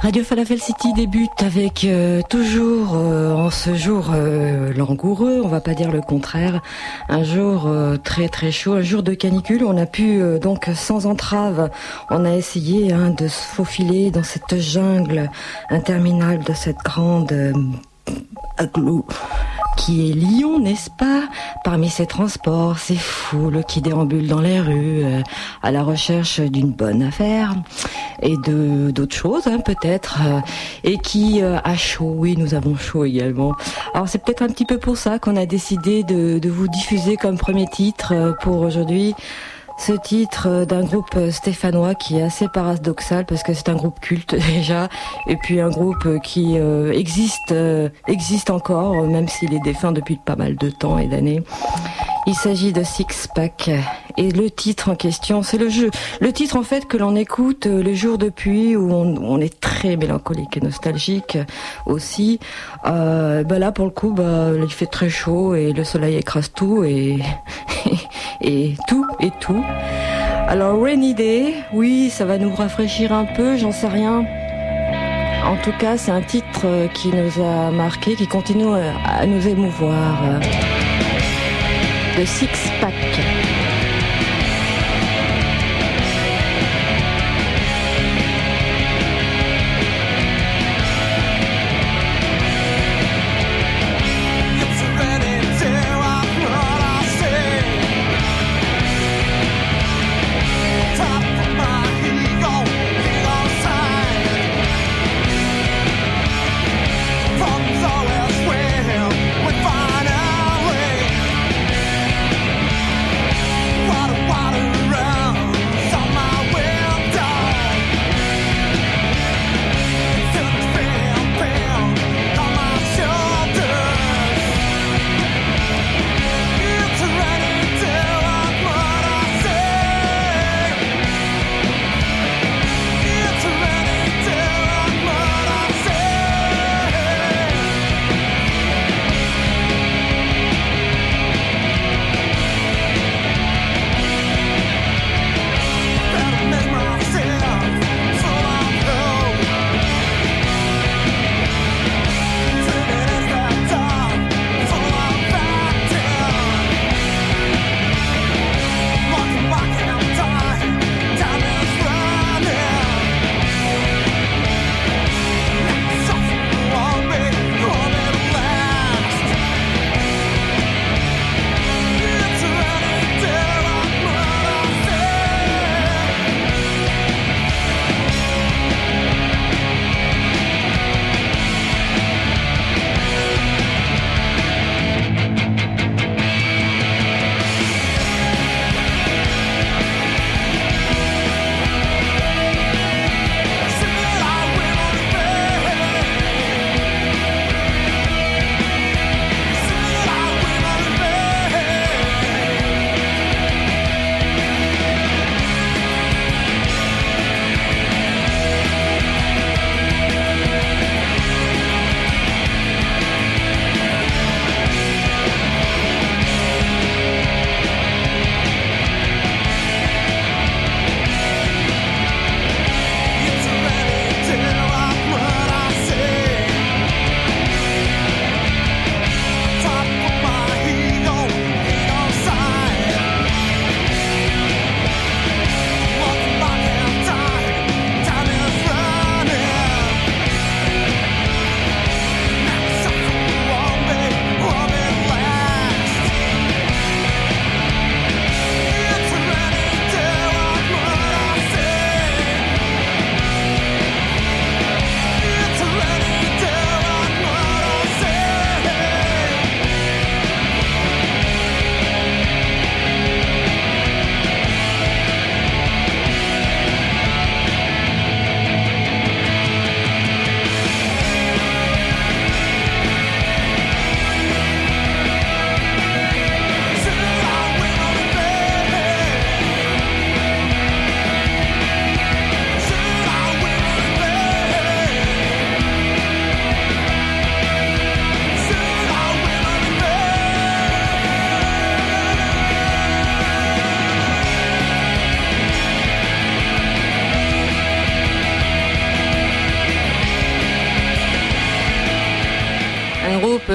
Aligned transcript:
Radio 0.00 0.22
Falafel 0.22 0.60
City 0.60 0.92
débute 0.92 1.42
avec 1.42 1.82
euh, 1.84 2.22
toujours 2.30 2.94
euh, 2.94 3.32
en 3.34 3.50
ce 3.50 3.74
jour 3.74 4.10
euh, 4.14 4.72
langoureux, 4.72 5.40
on 5.42 5.48
va 5.48 5.60
pas 5.60 5.74
dire 5.74 5.90
le 5.90 6.00
contraire, 6.00 6.62
un 7.08 7.24
jour 7.24 7.68
très 8.04 8.28
très 8.28 8.52
chaud, 8.52 8.74
un 8.74 8.82
jour 8.82 9.02
de 9.02 9.14
canicule. 9.14 9.64
On 9.64 9.76
a 9.76 9.86
pu 9.86 10.20
donc 10.40 10.70
sans 10.74 11.06
entrave, 11.06 11.70
on 12.10 12.24
a 12.24 12.30
essayé 12.36 12.92
hein, 12.92 13.10
de 13.10 13.26
se 13.26 13.42
faufiler 13.42 14.12
dans 14.12 14.22
cette 14.22 14.60
jungle 14.60 15.30
interminable 15.68 16.44
de 16.44 16.52
cette 16.52 16.78
grande 16.78 17.34
aglo 18.56 19.04
qui 19.78 20.10
est 20.10 20.12
Lyon, 20.12 20.58
n'est-ce 20.58 20.90
pas? 20.90 21.22
Parmi 21.64 21.88
ces 21.88 22.06
transports, 22.06 22.78
ces 22.78 22.96
foules 22.96 23.62
qui 23.66 23.80
déambulent 23.80 24.26
dans 24.26 24.40
les 24.40 24.60
rues 24.60 25.04
euh, 25.04 25.22
à 25.62 25.70
la 25.70 25.82
recherche 25.82 26.40
d'une 26.40 26.72
bonne 26.72 27.02
affaire 27.02 27.54
et 28.20 28.36
de 28.36 28.90
d'autres 28.90 29.14
choses, 29.14 29.46
hein, 29.46 29.60
peut-être, 29.60 30.18
euh, 30.26 30.40
et 30.82 30.98
qui 30.98 31.40
euh, 31.42 31.58
a 31.62 31.76
chaud. 31.76 32.12
Oui, 32.16 32.36
nous 32.36 32.54
avons 32.54 32.76
chaud 32.76 33.04
également. 33.04 33.54
Alors 33.94 34.08
c'est 34.08 34.18
peut-être 34.18 34.42
un 34.42 34.48
petit 34.48 34.64
peu 34.66 34.78
pour 34.78 34.96
ça 34.96 35.18
qu'on 35.20 35.36
a 35.36 35.46
décidé 35.46 36.02
de, 36.02 36.38
de 36.40 36.50
vous 36.50 36.66
diffuser 36.66 37.16
comme 37.16 37.38
premier 37.38 37.68
titre 37.68 38.36
pour 38.42 38.60
aujourd'hui 38.60 39.14
ce 39.78 39.92
titre 39.92 40.48
euh, 40.48 40.64
d'un 40.64 40.82
groupe 40.82 41.14
euh, 41.16 41.30
stéphanois 41.30 41.94
qui 41.94 42.18
est 42.18 42.22
assez 42.22 42.48
paradoxal 42.48 43.24
parce 43.24 43.42
que 43.42 43.54
c'est 43.54 43.68
un 43.68 43.76
groupe 43.76 44.00
culte 44.00 44.34
déjà 44.52 44.88
et 45.28 45.36
puis 45.36 45.60
un 45.60 45.70
groupe 45.70 46.04
euh, 46.06 46.18
qui 46.18 46.56
existe 46.92 47.54
existe 48.06 48.50
encore 48.50 49.06
même 49.06 49.28
s'il 49.28 49.54
est 49.54 49.60
défunt 49.60 49.92
depuis 49.92 50.16
pas 50.16 50.36
mal 50.36 50.56
de 50.56 50.70
temps 50.70 50.98
et 50.98 51.06
d'années. 51.06 51.42
Il 52.28 52.34
s'agit 52.34 52.74
de 52.74 52.82
Six 52.82 53.26
Pack 53.34 53.70
et 54.18 54.30
le 54.30 54.50
titre 54.50 54.90
en 54.90 54.96
question, 54.96 55.42
c'est 55.42 55.56
le 55.56 55.70
jeu. 55.70 55.90
Le 56.20 56.30
titre 56.30 56.56
en 56.56 56.62
fait 56.62 56.86
que 56.86 56.98
l'on 56.98 57.16
écoute 57.16 57.64
les 57.64 57.94
jours 57.94 58.18
de 58.18 58.28
pluie 58.28 58.76
où 58.76 58.92
on, 58.92 59.40
est 59.40 59.58
très 59.60 59.96
mélancolique 59.96 60.58
et 60.58 60.60
nostalgique 60.60 61.38
aussi. 61.86 62.38
Euh, 62.84 63.44
bah 63.44 63.58
là 63.58 63.72
pour 63.72 63.86
le 63.86 63.90
coup, 63.92 64.12
bah, 64.12 64.50
il 64.62 64.70
fait 64.70 64.84
très 64.84 65.08
chaud 65.08 65.54
et 65.54 65.72
le 65.72 65.84
soleil 65.84 66.16
écrase 66.16 66.52
tout 66.54 66.84
et 66.84 67.18
et 68.42 68.74
tout 68.86 69.06
et 69.20 69.30
tout. 69.40 69.64
Alors 70.48 70.82
Rainy 70.82 71.14
Day, 71.14 71.54
oui, 71.72 72.10
ça 72.10 72.26
va 72.26 72.36
nous 72.36 72.54
rafraîchir 72.54 73.10
un 73.10 73.24
peu, 73.24 73.56
j'en 73.56 73.72
sais 73.72 73.88
rien. 73.88 74.26
En 75.46 75.56
tout 75.64 75.72
cas, 75.78 75.96
c'est 75.96 76.10
un 76.10 76.20
titre 76.20 76.66
qui 76.92 77.08
nous 77.08 77.42
a 77.42 77.70
marqué, 77.70 78.16
qui 78.16 78.26
continue 78.26 78.66
à 79.06 79.24
nous 79.24 79.48
émouvoir. 79.48 80.40
Le 82.18 82.26
Six 82.26 82.48
Pack. 82.80 83.37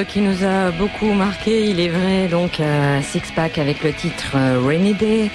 Qui 0.10 0.22
nous 0.22 0.44
a 0.44 0.72
beaucoup 0.72 1.14
marqué, 1.14 1.70
il 1.70 1.80
est 1.80 1.90
vrai, 1.90 2.28
donc 2.28 2.60
euh, 2.60 3.02
Six 3.02 3.32
Pack 3.36 3.58
avec 3.58 3.84
le 3.84 3.94
titre 3.94 4.34
euh, 4.36 4.60
Rainy 4.64 4.94
Day. 4.94 5.30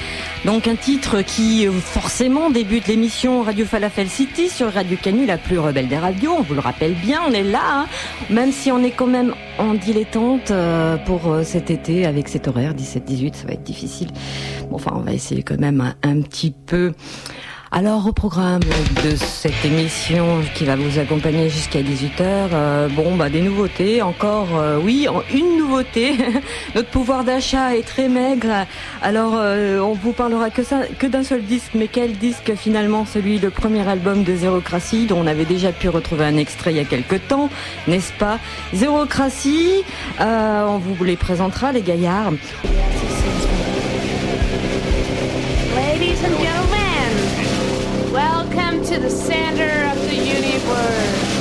Donc 0.45 0.69
un 0.69 0.75
titre 0.75 1.23
qui 1.23 1.67
euh, 1.67 1.73
forcément 1.73 2.51
débute 2.51 2.87
l'émission 2.89 3.43
Radio 3.43 3.65
Falafel 3.65 4.09
City 4.09 4.49
sur 4.49 4.73
Radio 4.73 4.97
Canu, 5.01 5.25
la 5.25 5.39
plus 5.39 5.59
rebelle 5.59 5.89
des 5.89 5.97
radios. 5.97 6.35
On 6.39 6.43
vous 6.43 6.55
le 6.55 6.61
rappelle 6.61 6.95
bien, 6.95 7.21
on 7.29 7.33
est 7.33 7.43
là, 7.43 7.61
hein. 7.65 7.87
même 8.29 8.53
si 8.53 8.71
on 8.71 8.83
est 8.83 8.91
quand 8.91 9.07
même 9.07 9.35
en 9.59 9.75
dilettante 9.75 10.53
pour 11.07 11.39
cet 11.43 11.71
été 11.71 12.07
avec 12.07 12.29
cet 12.29 12.49
horaire 12.49 12.75
17-18, 12.75 13.35
ça 13.35 13.47
va 13.47 13.55
être 13.55 13.65
difficile. 13.65 14.09
Bon, 14.71 14.77
enfin, 14.77 14.93
on 14.95 15.01
va 15.01 15.13
essayer 15.13 15.43
quand 15.43 15.59
même 15.59 15.95
un 16.03 16.21
petit 16.21 16.51
peu. 16.51 16.93
Alors 17.71 18.07
au 18.07 18.13
programme 18.13 18.63
de 19.05 19.15
cette 19.17 19.63
émission 19.63 20.41
qui 20.55 20.65
va 20.65 20.75
vous 20.75 20.99
accompagner 20.99 21.51
jusqu'à 21.51 21.83
18h, 21.83 22.21
euh, 22.21 22.89
bon 22.89 23.15
bah 23.15 23.29
des 23.29 23.43
nouveautés, 23.43 24.01
encore 24.01 24.49
euh, 24.57 24.79
oui, 24.83 25.07
une 25.35 25.59
nouveauté. 25.59 26.17
Notre 26.75 26.89
pouvoir 26.89 27.25
d'achat 27.25 27.77
est 27.77 27.87
très 27.87 28.09
maigre. 28.09 28.67
Alors 29.03 29.35
euh, 29.37 29.81
on 29.81 29.93
vous 29.93 30.13
parlera 30.13 30.49
que 30.49 30.63
ça 30.63 30.81
que 30.99 31.07
d'un 31.07 31.23
seul 31.23 31.43
disque, 31.43 31.73
mais 31.75 31.89
quel 31.89 32.13
disque 32.13 32.55
finalement 32.55 33.05
celui 33.05 33.39
le 33.39 33.51
premier 33.51 33.87
album 33.87 34.25
de 34.25 34.35
Zérocratie 34.35 35.05
dont 35.05 35.21
on 35.23 35.27
avait 35.27 35.45
déjà 35.45 35.71
pu 35.71 35.91
retrouver 35.91 36.25
un 36.25 36.39
extrait 36.39 36.73
il 36.73 36.79
y 36.79 36.81
a 36.81 36.85
quelques 36.85 37.29
temps, 37.29 37.51
n'est-ce 37.87 38.13
pas? 38.15 38.39
Zérocratie, 38.73 39.85
on 40.19 40.79
vous 40.79 41.05
les 41.05 41.17
présentera 41.17 41.73
les 41.73 41.83
gaillards. 41.83 42.33
Welcome 48.19 48.85
to 48.87 48.99
the 48.99 49.09
center 49.09 49.87
of 49.93 49.97
the 50.09 50.17
universe. 50.17 51.39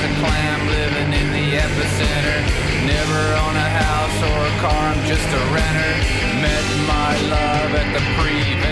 as 0.00 0.10
a 0.10 0.14
clam 0.20 0.66
living 0.66 1.12
in 1.12 1.28
the 1.32 1.56
epicenter. 1.56 2.40
Never 2.86 3.22
own 3.44 3.54
a 3.56 3.70
house 3.84 4.18
or 4.22 4.38
a 4.46 4.54
car, 4.60 4.82
I'm 4.92 5.04
just 5.06 5.28
a 5.28 5.42
renter. 5.52 5.94
Met 6.40 6.64
my 6.86 7.12
love 7.28 7.74
at 7.74 7.88
the 7.94 8.02
prevent. 8.16 8.69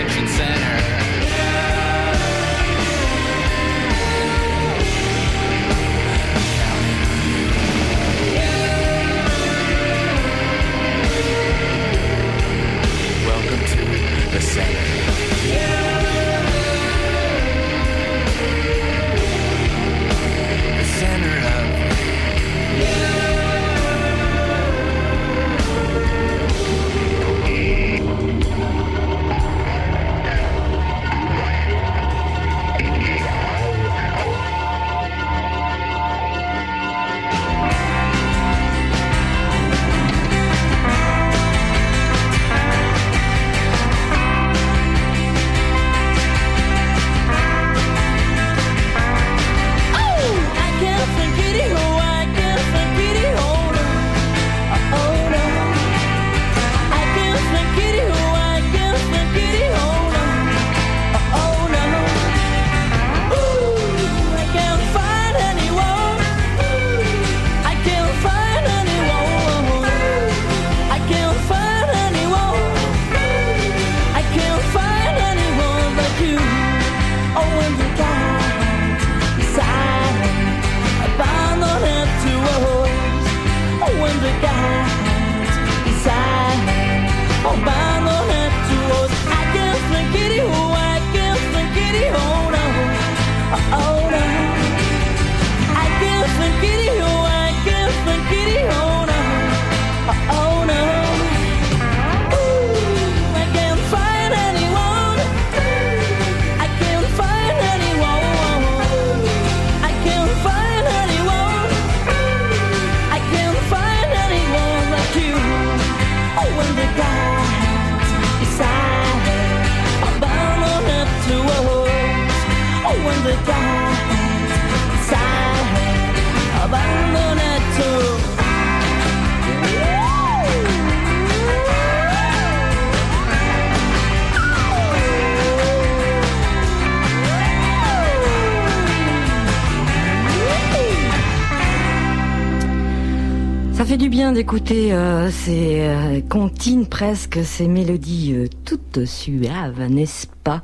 Fait 143.89 143.97
du 143.97 144.09
bien 144.09 144.33
d'écouter 144.33 144.93
euh, 144.93 145.31
ces 145.31 145.79
euh, 145.79 146.85
presque, 146.87 147.39
ces 147.43 147.67
mélodies 147.67 148.35
euh, 148.35 148.47
toutes 148.63 149.03
suaves, 149.05 149.81
n'est-ce 149.89 150.27
pas? 150.43 150.61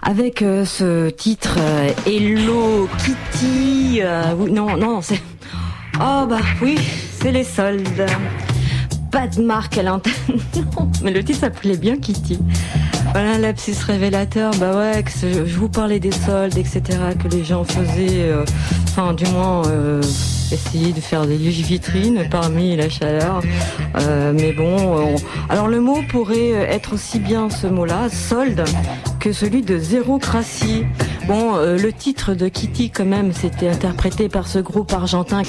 Avec 0.00 0.42
euh, 0.42 0.64
ce 0.64 1.10
titre 1.10 1.58
Hello 2.06 2.88
Kitty. 2.98 4.02
oui, 4.38 4.52
non, 4.52 4.76
non, 4.76 5.02
c'est. 5.02 5.20
Oh 5.96 6.24
bah 6.28 6.38
oui, 6.62 6.78
c'est 7.20 7.32
les 7.32 7.42
soldes. 7.42 8.06
Pas 9.10 9.26
de 9.26 9.42
marque 9.42 9.78
à 9.78 9.82
l'antenne. 9.82 10.12
Mais 11.02 11.10
le 11.10 11.24
titre 11.24 11.40
s'appelait 11.40 11.76
bien 11.76 11.96
Kitty. 11.96 12.38
Voilà, 13.10 13.38
lapsus 13.38 13.74
révélateur, 13.84 14.52
bah 14.60 14.78
ouais, 14.78 15.02
que 15.02 15.10
je 15.46 15.58
vous 15.58 15.68
parlais 15.68 15.98
des 15.98 16.12
soldes, 16.12 16.56
etc., 16.56 16.80
que 17.20 17.26
les 17.26 17.42
gens 17.42 17.64
faisaient, 17.64 18.32
enfin, 18.84 19.14
du 19.14 19.26
moins, 19.26 19.62
essayer 20.52 20.92
de 20.92 21.00
faire 21.00 21.26
des 21.26 21.36
vitrines 21.36 22.26
parmi 22.30 22.76
la 22.76 22.88
chaleur. 22.88 23.40
Euh, 23.98 24.32
mais 24.34 24.52
bon, 24.52 24.76
on- 24.76 25.16
alors 25.52 25.68
le 25.68 25.80
mot 25.80 25.98
pourrait 26.08 26.50
être 26.50 26.94
aussi 26.94 27.18
bien 27.18 27.50
ce 27.50 27.66
mot-là, 27.66 28.08
solde, 28.10 28.64
que 29.20 29.32
celui 29.32 29.62
de 29.62 29.78
zérocratie. 29.78 30.84
Bon, 31.26 31.54
euh, 31.56 31.78
le 31.78 31.92
titre 31.92 32.34
de 32.34 32.48
Kitty, 32.48 32.90
quand 32.90 33.04
même, 33.04 33.32
c'était 33.32 33.68
interprété 33.68 34.28
par 34.28 34.48
ce 34.48 34.58
groupe 34.58 34.92
argentin 34.92 35.42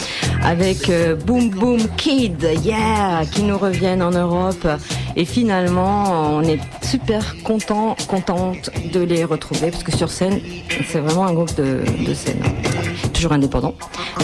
avec 0.44 0.90
euh, 0.90 1.16
Boom 1.16 1.50
Boom 1.50 1.80
Kid, 1.98 2.48
yeah, 2.64 3.22
qui 3.32 3.42
nous 3.44 3.58
reviennent 3.58 4.04
en 4.04 4.12
Europe. 4.12 4.68
Et 5.16 5.26
finalement, 5.26 6.36
on 6.38 6.42
est 6.44 6.60
super 6.84 7.36
content, 7.44 7.96
contente 8.08 8.70
de 8.94 9.00
les 9.02 9.24
retrouver 9.26 9.72
parce 9.72 9.84
que 9.84 9.96
sur 9.96 10.10
scène, 10.10 10.40
c'est 10.88 11.00
vraiment 11.00 11.26
un 11.26 11.34
groupe 11.34 11.56
de, 11.56 11.82
de 12.06 12.14
scène. 12.14 12.42
Toujours 13.14 13.32
indépendant, 13.32 13.74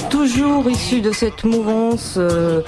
toujours 0.10 0.69
issu 0.69 1.01
de 1.01 1.12
cette 1.12 1.43
mouvance, 1.43 2.15
euh, 2.17 2.62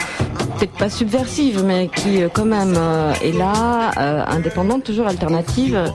peut-être 0.58 0.78
pas 0.78 0.90
subversive, 0.90 1.64
mais 1.64 1.90
qui 1.94 2.22
euh, 2.22 2.30
quand 2.34 2.46
même 2.46 2.76
euh, 2.78 3.14
est 3.22 3.32
là, 3.38 3.92
euh, 3.98 4.24
indépendante, 4.28 4.84
toujours 4.84 5.08
alternative, 5.08 5.92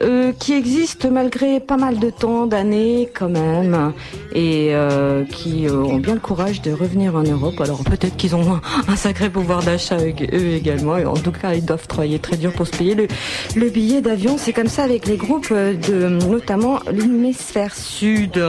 euh, 0.00 0.32
qui 0.38 0.54
existe 0.54 1.04
malgré 1.06 1.60
pas 1.60 1.76
mal 1.76 1.98
de 1.98 2.10
temps, 2.10 2.46
d'années 2.46 3.10
quand 3.14 3.28
même, 3.28 3.92
et 4.34 4.70
euh, 4.72 5.24
qui 5.24 5.66
ont 5.70 5.98
bien 5.98 6.14
le 6.14 6.20
courage 6.20 6.62
de 6.62 6.72
revenir 6.72 7.14
en 7.16 7.22
Europe. 7.22 7.60
Alors 7.60 7.82
peut-être 7.84 8.16
qu'ils 8.16 8.34
ont 8.34 8.60
un, 8.88 8.96
sacré 8.96 9.28
pouvoir 9.28 9.62
d'achat 9.62 9.98
eux 9.98 10.14
eux 10.32 10.52
également, 10.54 10.96
et 10.96 11.04
en 11.04 11.14
tout 11.14 11.32
cas 11.32 11.54
ils 11.54 11.64
doivent 11.64 11.86
travailler 11.86 12.18
très 12.18 12.36
dur 12.36 12.52
pour 12.52 12.66
se 12.66 12.76
payer 12.76 12.94
le, 12.94 13.08
le 13.56 13.68
billet 13.68 14.00
d'avion. 14.00 14.36
C'est 14.38 14.52
comme 14.52 14.68
ça 14.68 14.84
avec 14.84 15.06
les 15.06 15.16
groupes 15.16 15.52
de 15.52 16.08
notamment 16.08 16.80
l'hémisphère 16.90 17.74
sud. 17.74 18.42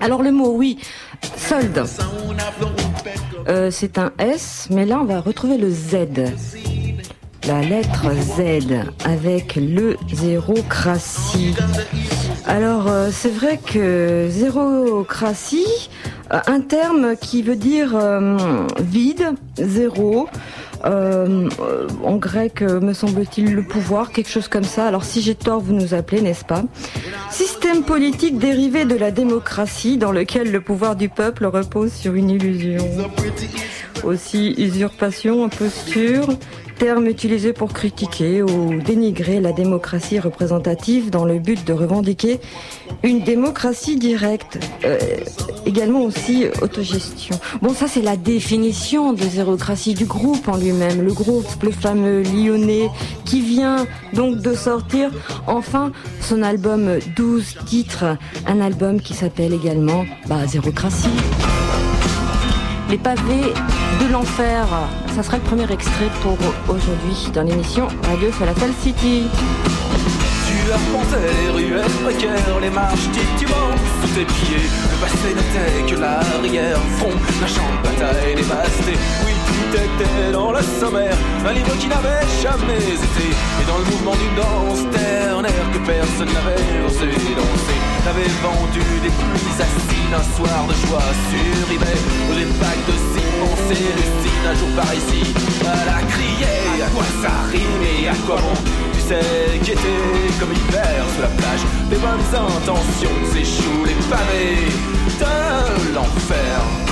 Alors 0.00 0.22
le 0.22 0.32
mot, 0.32 0.52
oui, 0.56 0.78
solde. 1.36 1.84
Euh, 3.48 3.70
c'est 3.70 3.98
un 3.98 4.12
S, 4.18 4.68
mais 4.70 4.86
là 4.86 4.98
on 5.00 5.04
va 5.04 5.20
retrouver 5.20 5.58
le 5.58 5.70
Z. 5.70 5.96
La 7.48 7.60
lettre 7.60 8.06
Z 8.14 8.92
avec 9.04 9.56
le 9.56 9.96
zérocratie. 10.12 11.54
Alors 12.46 12.86
euh, 12.86 13.10
c'est 13.12 13.30
vrai 13.30 13.58
que 13.58 14.28
zérocratie, 14.30 15.90
euh, 16.32 16.38
un 16.46 16.60
terme 16.60 17.16
qui 17.16 17.42
veut 17.42 17.56
dire 17.56 17.96
euh, 17.96 18.36
vide, 18.78 19.30
zéro. 19.56 20.28
Euh, 20.84 21.48
euh, 21.60 21.88
en 22.02 22.16
grec, 22.16 22.62
euh, 22.62 22.80
me 22.80 22.92
semble-t-il, 22.92 23.54
le 23.54 23.62
pouvoir, 23.62 24.10
quelque 24.10 24.30
chose 24.30 24.48
comme 24.48 24.64
ça. 24.64 24.86
Alors 24.86 25.04
si 25.04 25.22
j'ai 25.22 25.34
tort, 25.34 25.60
vous 25.60 25.72
nous 25.72 25.94
appelez, 25.94 26.20
n'est-ce 26.20 26.44
pas? 26.44 26.62
Système 27.30 27.82
politique 27.82 28.38
dérivé 28.38 28.84
de 28.84 28.96
la 28.96 29.10
démocratie 29.10 29.96
dans 29.96 30.12
lequel 30.12 30.50
le 30.50 30.60
pouvoir 30.60 30.96
du 30.96 31.08
peuple 31.08 31.46
repose 31.46 31.92
sur 31.92 32.14
une 32.14 32.30
illusion. 32.30 32.84
Aussi 34.04 34.54
usurpation, 34.58 35.44
imposture, 35.44 36.26
terme 36.82 37.06
utilisé 37.06 37.52
pour 37.52 37.72
critiquer 37.72 38.42
ou 38.42 38.80
dénigrer 38.80 39.38
la 39.40 39.52
démocratie 39.52 40.18
représentative 40.18 41.10
dans 41.10 41.24
le 41.24 41.38
but 41.38 41.64
de 41.64 41.72
revendiquer 41.72 42.40
une 43.04 43.22
démocratie 43.22 43.96
directe, 43.96 44.58
euh, 44.84 44.98
également 45.64 46.00
aussi 46.00 46.46
autogestion. 46.60 47.38
Bon, 47.60 47.72
ça 47.72 47.86
c'est 47.86 48.02
la 48.02 48.16
définition 48.16 49.12
de 49.12 49.22
zérocratie 49.22 49.94
du 49.94 50.06
groupe 50.06 50.48
en 50.48 50.56
lui-même, 50.56 51.02
le 51.02 51.12
groupe, 51.12 51.46
le 51.62 51.70
fameux 51.70 52.22
lyonnais, 52.22 52.90
qui 53.24 53.42
vient 53.42 53.86
donc 54.12 54.38
de 54.38 54.52
sortir 54.52 55.12
enfin 55.46 55.92
son 56.20 56.42
album 56.42 56.98
12 57.14 57.58
titres, 57.64 58.16
un 58.44 58.60
album 58.60 59.00
qui 59.00 59.14
s'appelle 59.14 59.52
également 59.52 60.04
bah, 60.26 60.48
Zérocratie. 60.48 61.06
Les 62.92 62.98
pavés 62.98 63.54
de 64.02 64.12
l'enfer. 64.12 64.66
Ça 65.14 65.22
sera 65.22 65.38
le 65.38 65.42
premier 65.42 65.64
extrait 65.72 66.10
pour 66.20 66.36
aujourd'hui 66.68 67.30
dans 67.32 67.40
l'émission 67.40 67.88
Radio 68.02 68.30
Falafel 68.30 68.70
City. 68.82 69.28
Tu 70.72 70.78
arpentais 70.78 71.28
les 71.44 71.50
ruelles 71.50 71.98
précaires, 72.02 72.58
les 72.62 72.70
marches 72.70 73.10
titubantes 73.12 73.76
sous 74.00 74.08
tes 74.14 74.24
pieds. 74.24 74.68
Le 74.88 74.96
passé 75.04 75.28
n'était 75.36 75.84
que 75.84 76.00
l'arrière 76.00 76.80
front 76.96 77.12
d'un 77.12 77.46
champ 77.46 77.68
de 77.76 77.88
bataille 77.88 78.34
dévasté. 78.36 78.96
Oui, 79.26 79.32
tout 79.46 79.76
était 79.76 80.32
dans 80.32 80.50
le 80.50 80.62
sommaire, 80.80 81.16
un 81.44 81.52
livre 81.52 81.76
qui 81.76 81.88
n'avait 81.88 82.24
jamais 82.40 82.80
été. 82.80 83.26
Et 83.60 83.66
dans 83.68 83.76
le 83.76 83.84
mouvement 83.84 84.16
d'une 84.16 84.34
danse 84.34 84.88
ternaire 84.96 85.66
que 85.74 85.78
personne 85.84 86.32
n'avait 86.32 86.86
osé 86.88 87.12
danser. 87.36 87.78
T'avais 88.04 88.32
vendu 88.40 88.80
des 89.04 89.12
pluies 89.12 89.60
acides 89.60 90.14
un 90.16 90.24
soir 90.36 90.64
de 90.68 90.74
joie 90.88 91.12
sur 91.28 91.68
eBay. 91.68 92.00
Aux 92.32 92.38
épaques 92.48 92.86
de 92.88 92.96
Simon 93.12 93.52
Célestine, 93.68 94.44
un 94.48 94.56
jour 94.56 94.72
par 94.74 94.88
ici, 94.94 95.34
elle 95.60 95.88
a 95.88 96.00
crié. 96.08 96.80
À 96.80 96.88
quoi 96.96 97.04
ça 97.20 97.32
rime 97.52 97.82
et 97.84 98.08
à 98.08 98.14
quoi 98.24 98.36
bon 98.36 98.91
Sais 99.12 99.58
qu'était 99.58 100.40
comme 100.40 100.52
hiver 100.52 101.04
sous 101.14 101.20
la 101.20 101.28
plage. 101.28 101.60
Des 101.90 101.96
bonnes 101.96 102.32
intentions 102.34 103.10
s'échouent 103.30 103.84
les 103.84 103.92
pavés 104.08 104.72
de 105.18 105.94
l'enfer 105.94 106.91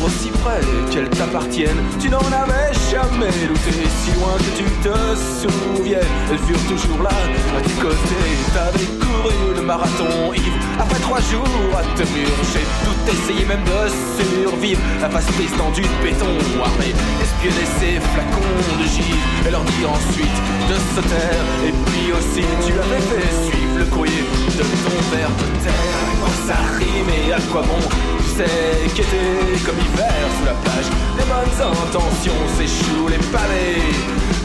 Toujours 0.00 0.06
aussi 0.06 0.30
près 0.42 0.60
qu'elles 0.90 1.10
t'appartiennent. 1.10 1.82
Tu 2.00 2.08
n'en 2.08 2.18
avais 2.20 2.72
jamais 2.90 3.32
douté 3.46 3.84
Si 4.02 4.12
loin 4.16 4.32
que 4.38 4.52
tu 4.56 4.64
te 4.80 4.96
souviennes. 5.40 6.00
Elles 6.30 6.38
furent 6.38 6.68
toujours 6.68 7.02
là 7.02 7.10
à 7.10 7.60
tes 7.60 7.74
côtés. 7.74 8.30
T'avais 8.54 8.86
couru 8.98 9.54
le 9.56 9.62
marathon 9.62 10.32
ivre 10.32 10.56
Après 10.78 10.98
trois 11.00 11.20
jours 11.20 11.44
à 11.76 11.82
te 11.96 12.02
murger 12.12 12.64
Tout 12.84 13.12
essayer 13.12 13.44
même 13.44 13.64
de 13.64 13.88
survivre. 14.16 14.80
La 15.02 15.10
face 15.10 15.26
dans 15.58 15.70
du 15.70 15.82
béton 16.02 16.32
armé 16.64 16.94
Espionner 17.20 17.68
ces 17.78 18.00
flacons 18.00 18.80
de 18.80 18.86
givre. 18.86 19.46
Et 19.46 19.50
leur 19.50 19.64
dire 19.64 19.90
ensuite 19.90 20.38
de 20.68 20.76
se 20.94 21.08
taire. 21.08 21.44
Et 21.66 21.72
puis 21.72 22.12
aussi 22.12 22.46
tu 22.64 22.72
avais 22.72 23.02
fait 23.04 23.50
suivre 23.50 23.78
le 23.78 23.84
courrier 23.84 24.24
De 24.56 24.62
ton 24.62 24.96
verre 25.12 25.30
de 25.30 25.64
terre 25.64 26.00
quoi 26.20 26.30
ça 26.46 26.56
rime 26.78 27.08
et 27.08 27.32
à 27.32 27.40
quoi 27.50 27.62
bon 27.62 28.19
Sais 28.40 28.88
qu'était 28.94 29.60
comme 29.66 29.76
hiver 29.76 30.24
sous 30.38 30.46
la 30.46 30.54
plage. 30.54 30.88
Les 31.18 31.24
bonnes 31.24 31.72
intentions 31.72 32.32
s'échouent 32.56 33.08
les 33.08 33.18
pavés 33.28 33.82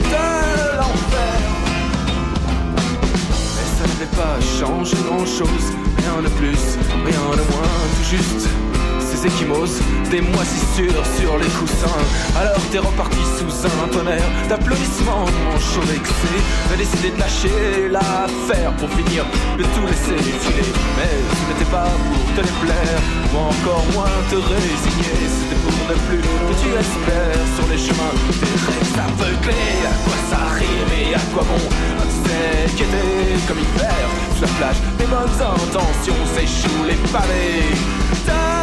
de 0.04 0.78
l'enfer. 0.78 1.36
Mais 3.56 3.68
ça 3.78 3.88
n'avait 3.88 4.14
pas 4.18 4.38
changé 4.60 4.98
grand 5.08 5.26
chose, 5.26 5.68
rien 5.98 6.22
de 6.22 6.28
plus, 6.28 6.78
rien 7.06 7.26
de 7.32 7.44
moins, 7.54 7.76
tout 7.96 8.10
juste. 8.10 8.50
Ces 9.16 9.28
échymoses, 9.28 9.80
des 10.12 10.20
moisissures 10.20 11.06
sur 11.18 11.38
les 11.38 11.48
coussins. 11.48 12.04
Alors 12.38 12.60
t'es 12.70 12.80
reparti 12.80 13.20
sous 13.40 13.66
un 13.66 13.88
tonnerre 13.88 14.28
d'applaudissements, 14.50 15.24
mon 15.24 15.58
chaud 15.58 15.88
vexé. 15.88 16.36
T'as 16.68 16.76
décidé 16.76 17.12
de 17.12 17.20
lâcher 17.20 17.88
l'affaire 17.90 18.74
pour 18.74 18.90
finir 18.90 19.24
de 19.58 19.64
tout 19.64 19.88
laisser 19.88 20.20
filer. 20.20 20.68
Mais 20.98 21.16
ce 21.32 21.44
n'était 21.48 21.72
pas 21.72 21.88
pour 22.12 22.26
te 22.36 22.42
déplaire, 22.42 23.00
ou 23.34 23.38
encore 23.38 23.86
moins 23.94 24.12
te 24.30 24.36
résigner. 24.36 25.16
C'était 25.32 25.62
pour 25.64 25.72
ne 25.88 25.96
plus 26.08 26.20
que 26.20 26.54
tu 26.60 26.70
espères 26.76 27.46
sur 27.56 27.68
les 27.72 27.78
chemins 27.78 28.16
des 28.42 28.56
rêves 28.68 29.00
aveuglés. 29.00 29.80
À 29.88 29.96
quoi 30.04 30.18
ça 30.30 30.44
rime 30.60 30.92
et 30.92 31.16
à 31.16 31.20
quoi 31.34 31.44
bon 31.44 31.96
qu'était 32.76 33.48
comme 33.48 33.60
hiver 33.60 34.10
sous 34.36 34.42
la 34.42 34.48
plage, 34.48 34.78
les 35.00 35.06
bonnes 35.06 35.30
intentions 35.40 36.26
s'échouent 36.36 36.84
les 36.86 36.96
pavés 37.12 38.55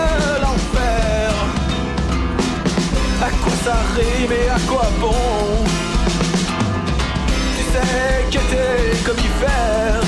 quoi 3.42 3.52
ça 3.64 3.76
rime 3.94 4.32
à 4.50 4.60
quoi 4.70 4.88
bon. 5.00 5.64
Tu 7.56 7.62
sais 7.72 8.26
qu'était 8.30 8.96
comme 9.04 9.18
hiver. 9.18 10.00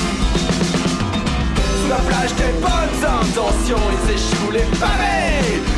Sous 1.81 1.89
la 1.89 1.97
plage 1.97 2.35
des 2.35 2.53
bonnes 2.61 3.05
intentions 3.21 3.85
Ils 3.93 4.15
échouent 4.15 4.53
les 4.53 4.67
pavés 4.79 5.74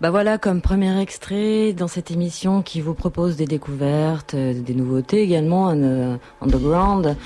Bah 0.00 0.10
voilà, 0.10 0.38
comme 0.38 0.60
premier 0.60 0.96
extrait 1.00 1.72
dans 1.72 1.88
cette 1.88 2.12
émission 2.12 2.62
qui 2.62 2.80
vous 2.80 2.94
propose 2.94 3.36
des 3.36 3.46
découvertes, 3.46 4.34
euh, 4.34 4.54
des 4.54 4.74
nouveautés 4.74 5.22
également, 5.22 5.70
un 5.70 6.20
underground. 6.40 7.16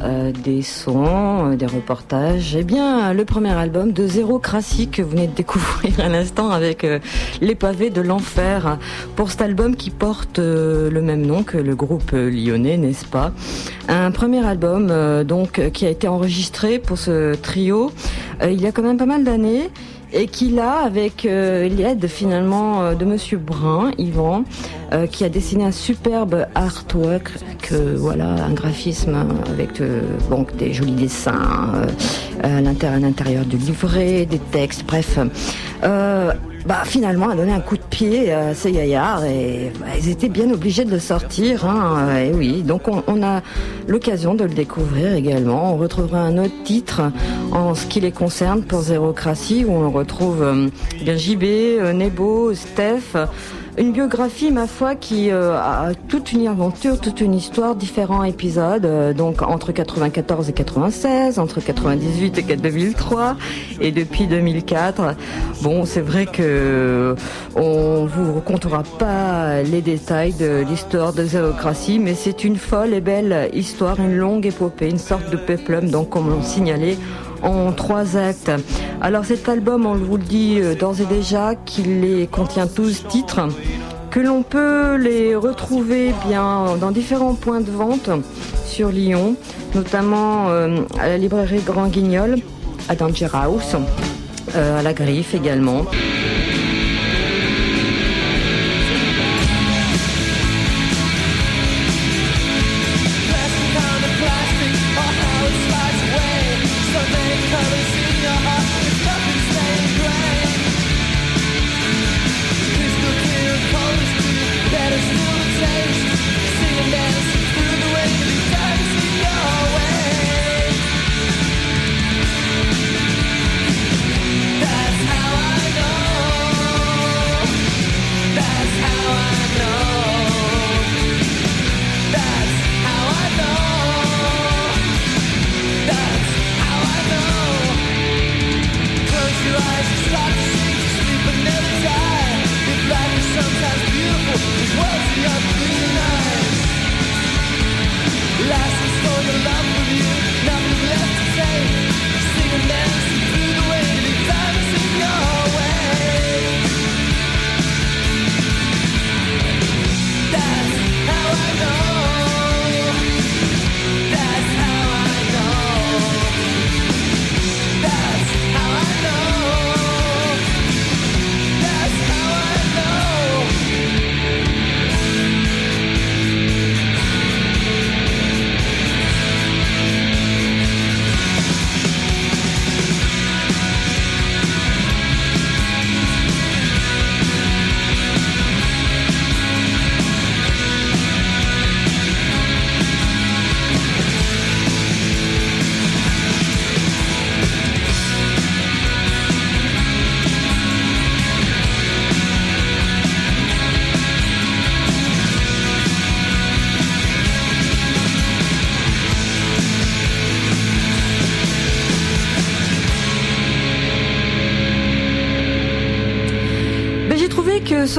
Euh, 0.00 0.30
des 0.30 0.62
sons, 0.62 1.50
euh, 1.50 1.56
des 1.56 1.66
reportages. 1.66 2.54
Eh 2.54 2.62
bien, 2.62 3.12
le 3.12 3.24
premier 3.24 3.50
album 3.50 3.90
de 3.90 4.06
Zéro 4.06 4.38
Crassi 4.38 4.86
que 4.86 5.02
vous 5.02 5.10
venez 5.10 5.26
de 5.26 5.34
découvrir 5.34 5.98
à 6.04 6.08
l'instant 6.08 6.50
avec 6.50 6.84
euh, 6.84 7.00
Les 7.40 7.56
pavés 7.56 7.90
de 7.90 8.00
l'enfer 8.00 8.78
pour 9.16 9.32
cet 9.32 9.42
album 9.42 9.74
qui 9.74 9.90
porte 9.90 10.38
le 10.38 11.00
même 11.02 11.26
nom 11.26 11.42
que 11.42 11.58
le 11.58 11.74
groupe 11.74 12.12
lyonnais, 12.12 12.76
n'est-ce 12.76 13.06
pas? 13.06 13.32
Un 13.88 14.12
premier 14.12 14.46
album 14.46 14.92
donc 15.24 15.60
qui 15.72 15.86
a 15.86 15.90
été 15.90 16.06
enregistré 16.06 16.78
pour 16.78 16.98
ce 16.98 17.34
trio 17.34 17.90
il 18.44 18.60
y 18.60 18.66
a 18.66 18.72
quand 18.72 18.82
même 18.82 18.98
pas 18.98 19.06
mal 19.06 19.24
d'années 19.24 19.70
et 20.12 20.26
qui 20.26 20.50
là, 20.50 20.80
avec 20.84 21.24
euh, 21.24 21.68
l'aide 21.68 22.06
finalement 22.06 22.82
euh, 22.82 22.94
de 22.94 23.04
Monsieur 23.04 23.38
Brun, 23.38 23.90
Yvan, 23.98 24.44
euh, 24.92 25.06
qui 25.06 25.24
a 25.24 25.28
dessiné 25.28 25.64
un 25.64 25.72
superbe 25.72 26.46
artwork, 26.54 27.32
que 27.62 27.96
voilà, 27.96 28.26
un 28.26 28.52
graphisme 28.52 29.16
avec 29.50 29.82
bon, 30.30 30.46
des 30.56 30.72
jolis 30.72 30.92
dessins 30.92 31.72
à 32.42 32.60
l'intérieur 32.60 33.44
du 33.44 33.56
livret, 33.56 34.26
des 34.26 34.38
textes, 34.38 34.84
bref 34.86 35.18
bah, 36.68 36.82
finalement 36.84 37.30
a 37.30 37.34
donné 37.34 37.52
un 37.52 37.60
coup 37.60 37.78
de 37.78 37.82
pied 37.82 38.30
à 38.30 38.54
ces 38.54 38.72
gaillards 38.72 39.24
et 39.24 39.72
bah, 39.80 39.86
ils 39.98 40.10
étaient 40.10 40.28
bien 40.28 40.50
obligés 40.52 40.84
de 40.84 40.90
le 40.90 40.98
sortir. 40.98 41.64
Hein, 41.64 42.14
et 42.18 42.30
oui, 42.34 42.62
donc 42.62 42.82
on, 42.88 43.22
a 43.22 43.40
l'occasion 43.86 44.34
de 44.34 44.44
le 44.44 44.50
découvrir 44.50 45.14
également. 45.14 45.72
On 45.72 45.78
retrouvera 45.78 46.20
un 46.20 46.36
autre 46.36 46.62
titre 46.64 47.00
en 47.52 47.74
ce 47.74 47.86
qui 47.86 48.00
les 48.00 48.12
concerne 48.12 48.62
pour 48.62 48.82
Zérocratie 48.82 49.64
où 49.64 49.72
on 49.72 49.90
retrouve 49.90 50.42
euh, 50.42 50.68
bien 51.00 51.16
JB, 51.16 51.42
euh, 51.42 51.92
Nebo, 51.94 52.52
Steph. 52.52 53.16
Une 53.76 53.92
biographie, 53.92 54.50
ma 54.50 54.66
foi, 54.66 54.94
qui 54.94 55.30
euh, 55.30 55.56
a 55.56 55.92
toute 56.08 56.32
une 56.32 56.48
aventure, 56.48 57.00
toute 57.00 57.20
une 57.20 57.34
histoire, 57.34 57.76
différents 57.76 58.24
épisodes, 58.24 58.84
euh, 58.84 59.12
donc 59.12 59.42
entre 59.42 59.72
94 59.72 60.48
et 60.48 60.52
96, 60.52 61.38
entre 61.38 61.60
98 61.60 62.38
et 62.38 62.56
2003, 62.56 63.36
et 63.80 63.92
depuis 63.92 64.26
2004. 64.26 65.14
Bon, 65.62 65.84
c'est 65.84 66.00
vrai 66.00 66.26
que 66.26 67.14
on 67.54 68.06
vous 68.06 68.34
racontera 68.34 68.82
pas 68.82 69.62
les 69.62 69.82
détails 69.82 70.32
de 70.32 70.64
l'histoire 70.68 71.12
de 71.12 71.24
Zéocratie, 71.24 71.98
mais 71.98 72.14
c'est 72.14 72.44
une 72.44 72.56
folle 72.56 72.94
et 72.94 73.00
belle 73.00 73.50
histoire, 73.52 74.00
une 74.00 74.16
longue 74.16 74.46
épopée, 74.46 74.88
une 74.88 74.98
sorte 74.98 75.30
de 75.30 75.36
peplum, 75.36 75.88
donc 75.90 76.10
comme 76.10 76.32
on 76.32 76.42
signalait 76.42 76.96
en 77.42 77.72
trois 77.72 78.16
actes. 78.16 78.50
Alors 79.00 79.24
cet 79.24 79.48
album, 79.48 79.86
on 79.86 79.94
vous 79.94 80.16
le 80.16 80.22
dit 80.22 80.58
euh, 80.60 80.74
d'ores 80.74 81.00
et 81.00 81.06
déjà, 81.06 81.54
qu'il 81.54 82.26
contient 82.30 82.66
12 82.66 83.04
titres, 83.08 83.48
que 84.10 84.20
l'on 84.20 84.42
peut 84.42 84.96
les 84.96 85.34
retrouver 85.34 86.12
bien 86.26 86.76
dans 86.80 86.90
différents 86.90 87.34
points 87.34 87.60
de 87.60 87.70
vente 87.70 88.10
sur 88.64 88.88
Lyon, 88.88 89.36
notamment 89.74 90.48
euh, 90.48 90.80
à 90.98 91.08
la 91.08 91.18
librairie 91.18 91.60
Grand 91.64 91.88
Guignol, 91.88 92.36
à 92.88 92.94
Danger 92.94 93.28
House, 93.32 93.76
euh, 94.54 94.80
à 94.80 94.82
la 94.82 94.92
Griffe 94.92 95.34
également. 95.34 95.84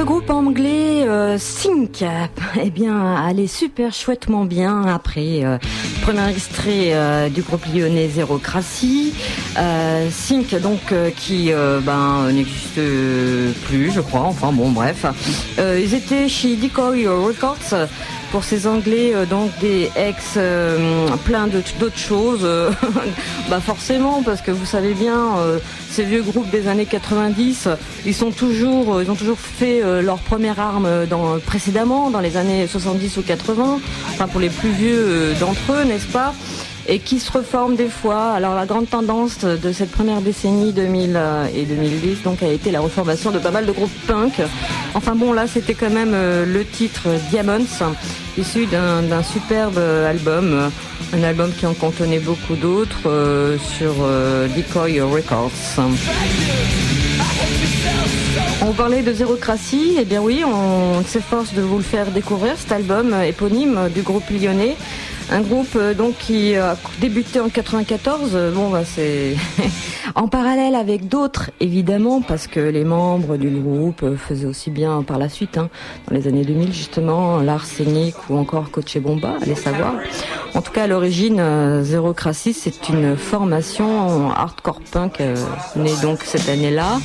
Ce 0.00 0.04
groupe 0.06 0.30
anglais 0.30 1.06
euh, 1.06 1.36
Sync, 1.36 2.02
eh 2.62 2.70
bien, 2.70 3.16
allait 3.16 3.46
super 3.46 3.92
chouettement 3.92 4.46
bien 4.46 4.86
après 4.86 5.44
euh, 5.44 5.58
premier 6.00 6.26
extrait 6.30 6.94
euh, 6.94 7.28
du 7.28 7.42
groupe 7.42 7.66
lyonnais 7.66 8.08
Zérocratie. 8.08 9.12
Euh, 9.58 10.08
Sync, 10.10 10.54
donc, 10.60 10.92
euh, 10.92 11.10
qui 11.10 11.52
ben 11.84 12.32
n'existe 12.32 12.80
plus, 13.66 13.90
je 13.92 14.00
crois. 14.00 14.22
Enfin 14.22 14.52
bon, 14.52 14.70
bref. 14.70 15.04
ils 15.58 15.94
étaient 15.94 16.28
chez 16.28 16.56
Decoy 16.56 17.06
Records 17.06 17.88
pour 18.30 18.44
ces 18.44 18.66
Anglais, 18.66 19.12
donc 19.28 19.50
des 19.60 19.90
ex, 19.96 20.38
plein 21.24 21.46
d'autres 21.46 21.98
choses. 21.98 22.48
bah 23.50 23.60
forcément, 23.60 24.22
parce 24.22 24.40
que 24.40 24.50
vous 24.50 24.66
savez 24.66 24.94
bien 24.94 25.36
ces 25.90 26.04
vieux 26.04 26.22
groupes 26.22 26.50
des 26.50 26.68
années 26.68 26.86
90, 26.86 27.68
ils 28.06 28.14
sont 28.14 28.30
toujours, 28.30 28.94
euh, 28.94 29.02
ils 29.02 29.10
ont 29.10 29.16
toujours 29.16 29.38
fait 29.38 29.82
euh, 29.82 30.00
leur 30.02 30.18
première 30.18 30.60
arme 30.60 30.88
dans, 31.08 31.38
précédemment, 31.40 32.10
dans 32.10 32.20
les 32.20 32.36
années 32.36 32.66
70 32.66 33.16
ou 33.16 33.22
80, 33.22 33.80
enfin 34.10 34.28
pour 34.28 34.40
les 34.40 34.50
plus 34.50 34.70
vieux 34.70 34.96
euh, 34.96 35.34
d'entre 35.40 35.72
eux, 35.72 35.84
n'est-ce 35.84 36.06
pas? 36.06 36.32
Et 36.90 36.98
qui 36.98 37.20
se 37.20 37.32
reforment 37.32 37.76
des 37.76 37.88
fois. 37.88 38.32
Alors 38.32 38.54
la 38.54 38.66
grande 38.66 38.90
tendance 38.90 39.38
de 39.38 39.72
cette 39.72 39.90
première 39.90 40.20
décennie 40.20 40.72
2000 40.72 41.18
et 41.54 41.64
2010 41.64 42.22
donc 42.24 42.42
a 42.42 42.48
été 42.48 42.70
la 42.70 42.80
reformation 42.80 43.30
de 43.30 43.38
pas 43.38 43.50
mal 43.50 43.64
de 43.64 43.72
groupes 43.72 43.90
punk. 44.06 44.42
Enfin 44.94 45.14
bon 45.14 45.32
là 45.32 45.46
c'était 45.46 45.74
quand 45.74 45.90
même 45.90 46.12
le 46.12 46.64
titre 46.64 47.08
Diamonds 47.30 47.94
issu 48.36 48.66
d'un 48.66 49.22
superbe 49.22 49.78
album 49.78 50.70
un 51.12 51.22
album 51.24 51.52
qui 51.52 51.66
en 51.66 51.74
contenait 51.74 52.20
beaucoup 52.20 52.54
d'autres 52.54 53.08
euh, 53.08 53.58
sur 53.58 53.94
euh, 54.02 54.46
Decoy 54.48 55.00
Records. 55.00 55.50
On 58.62 58.72
parlait 58.72 59.02
de 59.02 59.12
Zérocratie, 59.12 59.94
et 59.96 60.02
eh 60.02 60.04
bien 60.04 60.20
oui, 60.20 60.44
on 60.44 61.02
s'efforce 61.02 61.52
de 61.54 61.62
vous 61.62 61.78
le 61.78 61.82
faire 61.82 62.06
découvrir, 62.12 62.54
cet 62.56 62.72
album 62.72 63.14
éponyme 63.26 63.88
du 63.92 64.02
groupe 64.02 64.28
lyonnais. 64.30 64.76
Un 65.32 65.42
groupe 65.42 65.76
euh, 65.76 65.94
donc 65.94 66.16
qui 66.18 66.56
a 66.56 66.76
débuté 67.00 67.38
en 67.38 67.48
94. 67.48 68.30
euh, 68.34 68.52
Bon, 68.52 68.68
bah, 68.68 68.82
c'est 68.84 69.36
en 70.16 70.26
parallèle 70.26 70.74
avec 70.74 71.08
d'autres, 71.08 71.50
évidemment, 71.60 72.20
parce 72.20 72.48
que 72.48 72.58
les 72.58 72.84
membres 72.84 73.36
du 73.36 73.48
groupe 73.48 74.02
euh, 74.02 74.16
faisaient 74.16 74.46
aussi 74.46 74.70
bien 74.70 75.02
par 75.02 75.18
la 75.18 75.28
suite, 75.28 75.56
hein, 75.56 75.68
dans 76.08 76.16
les 76.16 76.26
années 76.26 76.44
2000 76.44 76.72
justement, 76.72 77.38
l'Arsenic 77.38 78.16
ou 78.28 78.38
encore 78.38 78.72
Coach 78.72 78.98
Bomba, 78.98 79.34
allez 79.40 79.54
savoir. 79.54 79.94
En 80.54 80.62
tout 80.62 80.72
cas, 80.72 80.84
à 80.84 80.86
l'origine, 80.88 81.38
euh, 81.38 81.84
Zero 81.84 82.12
Crassis, 82.12 82.54
c'est 82.54 82.88
une 82.88 83.16
formation 83.16 84.30
hardcore 84.32 84.80
punk 84.90 85.20
euh, 85.20 85.36
née 85.76 85.94
donc 86.02 86.22
cette 86.24 86.48
année-là. 86.48 86.98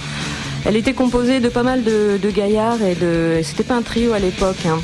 Elle 0.66 0.78
était 0.78 0.94
composée 0.94 1.40
de 1.40 1.50
pas 1.50 1.62
mal 1.62 1.84
de, 1.84 2.18
de 2.20 2.30
gaillards 2.32 2.82
et 2.82 2.96
de. 2.96 3.42
C'était 3.44 3.64
pas 3.64 3.76
un 3.76 3.84
trio 3.84 4.14
à 4.14 4.20
l'époque. 4.20 4.66
Hein. 4.66 4.80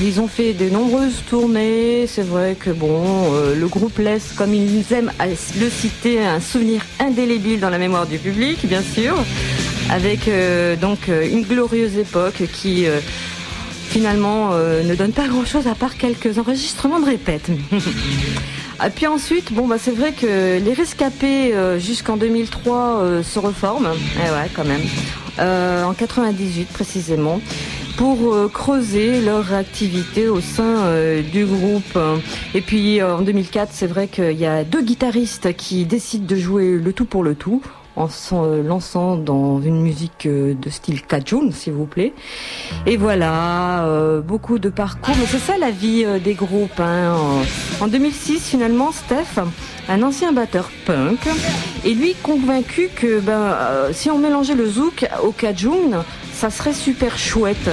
Ils 0.00 0.20
ont 0.20 0.28
fait 0.28 0.54
de 0.54 0.70
nombreuses 0.70 1.22
tournées. 1.28 2.06
C'est 2.06 2.26
vrai 2.26 2.56
que 2.58 2.70
bon, 2.70 3.34
euh, 3.34 3.54
le 3.54 3.68
groupe 3.68 3.98
laisse, 3.98 4.32
comme 4.32 4.54
ils 4.54 4.90
aiment 4.92 5.12
le 5.20 5.68
citer, 5.68 6.24
un 6.24 6.40
souvenir 6.40 6.82
indélébile 6.98 7.60
dans 7.60 7.68
la 7.68 7.78
mémoire 7.78 8.06
du 8.06 8.18
public, 8.18 8.66
bien 8.66 8.82
sûr, 8.82 9.14
avec 9.90 10.28
euh, 10.28 10.76
donc 10.76 11.08
euh, 11.08 11.28
une 11.30 11.42
glorieuse 11.42 11.98
époque 11.98 12.42
qui 12.52 12.86
finalement 13.90 14.52
ne 14.54 14.94
donne 14.94 15.12
pas 15.12 15.28
grand-chose 15.28 15.66
à 15.66 15.74
part 15.74 15.98
quelques 15.98 16.38
enregistrements 16.38 17.00
de 17.00 17.04
répète. 17.04 17.50
Et 18.84 18.90
puis 18.90 19.06
ensuite, 19.06 19.52
bon 19.52 19.68
bah 19.68 19.76
c'est 19.78 19.92
vrai 19.92 20.12
que 20.12 20.58
les 20.58 20.72
rescapés 20.72 21.52
jusqu'en 21.78 22.16
2003 22.16 22.74
euh, 22.74 23.22
se 23.22 23.38
reforment, 23.38 23.90
eh 24.16 24.30
ouais 24.30 24.50
quand 24.54 24.64
même, 24.64 24.82
en 25.38 25.92
98 25.92 26.68
précisément, 26.68 27.40
pour 27.96 28.32
euh, 28.34 28.48
creuser 28.48 29.20
leur 29.20 29.52
activité 29.52 30.28
au 30.28 30.40
sein 30.40 30.78
euh, 30.84 31.22
du 31.22 31.44
groupe. 31.44 31.98
Et 32.54 32.60
puis 32.60 33.00
euh, 33.00 33.16
en 33.16 33.22
2004, 33.22 33.70
c'est 33.72 33.86
vrai 33.86 34.08
qu'il 34.08 34.38
y 34.38 34.46
a 34.46 34.64
deux 34.64 34.82
guitaristes 34.82 35.54
qui 35.56 35.84
décident 35.84 36.26
de 36.26 36.36
jouer 36.36 36.72
le 36.72 36.92
tout 36.92 37.04
pour 37.04 37.22
le 37.22 37.34
tout 37.34 37.62
en 37.94 38.08
se 38.08 38.62
lançant 38.62 39.16
dans 39.16 39.60
une 39.60 39.82
musique 39.82 40.26
de 40.26 40.70
style 40.70 41.02
Cajun, 41.02 41.50
s'il 41.52 41.74
vous 41.74 41.84
plaît. 41.84 42.14
Et 42.86 42.96
voilà, 42.96 43.86
beaucoup 44.26 44.58
de 44.58 44.70
parcours. 44.70 45.14
Mais 45.20 45.26
c'est 45.26 45.36
ça 45.38 45.58
la 45.58 45.70
vie 45.70 46.06
des 46.24 46.32
groupes. 46.32 46.80
hein. 46.80 47.14
En 47.82 47.84
en 47.84 47.88
2006, 47.88 48.48
finalement, 48.48 48.92
Steph, 48.92 49.42
un 49.90 50.02
ancien 50.02 50.32
batteur 50.32 50.70
punk, 50.86 51.18
est 51.84 51.92
lui 51.92 52.14
convaincu 52.22 52.88
que 52.96 53.20
ben, 53.20 53.54
si 53.92 54.08
on 54.08 54.16
mélangeait 54.16 54.54
le 54.54 54.70
zouk 54.70 55.06
au 55.22 55.32
Cajun, 55.32 56.02
ça 56.42 56.50
serait 56.50 56.74
super 56.74 57.18
chouette. 57.18 57.70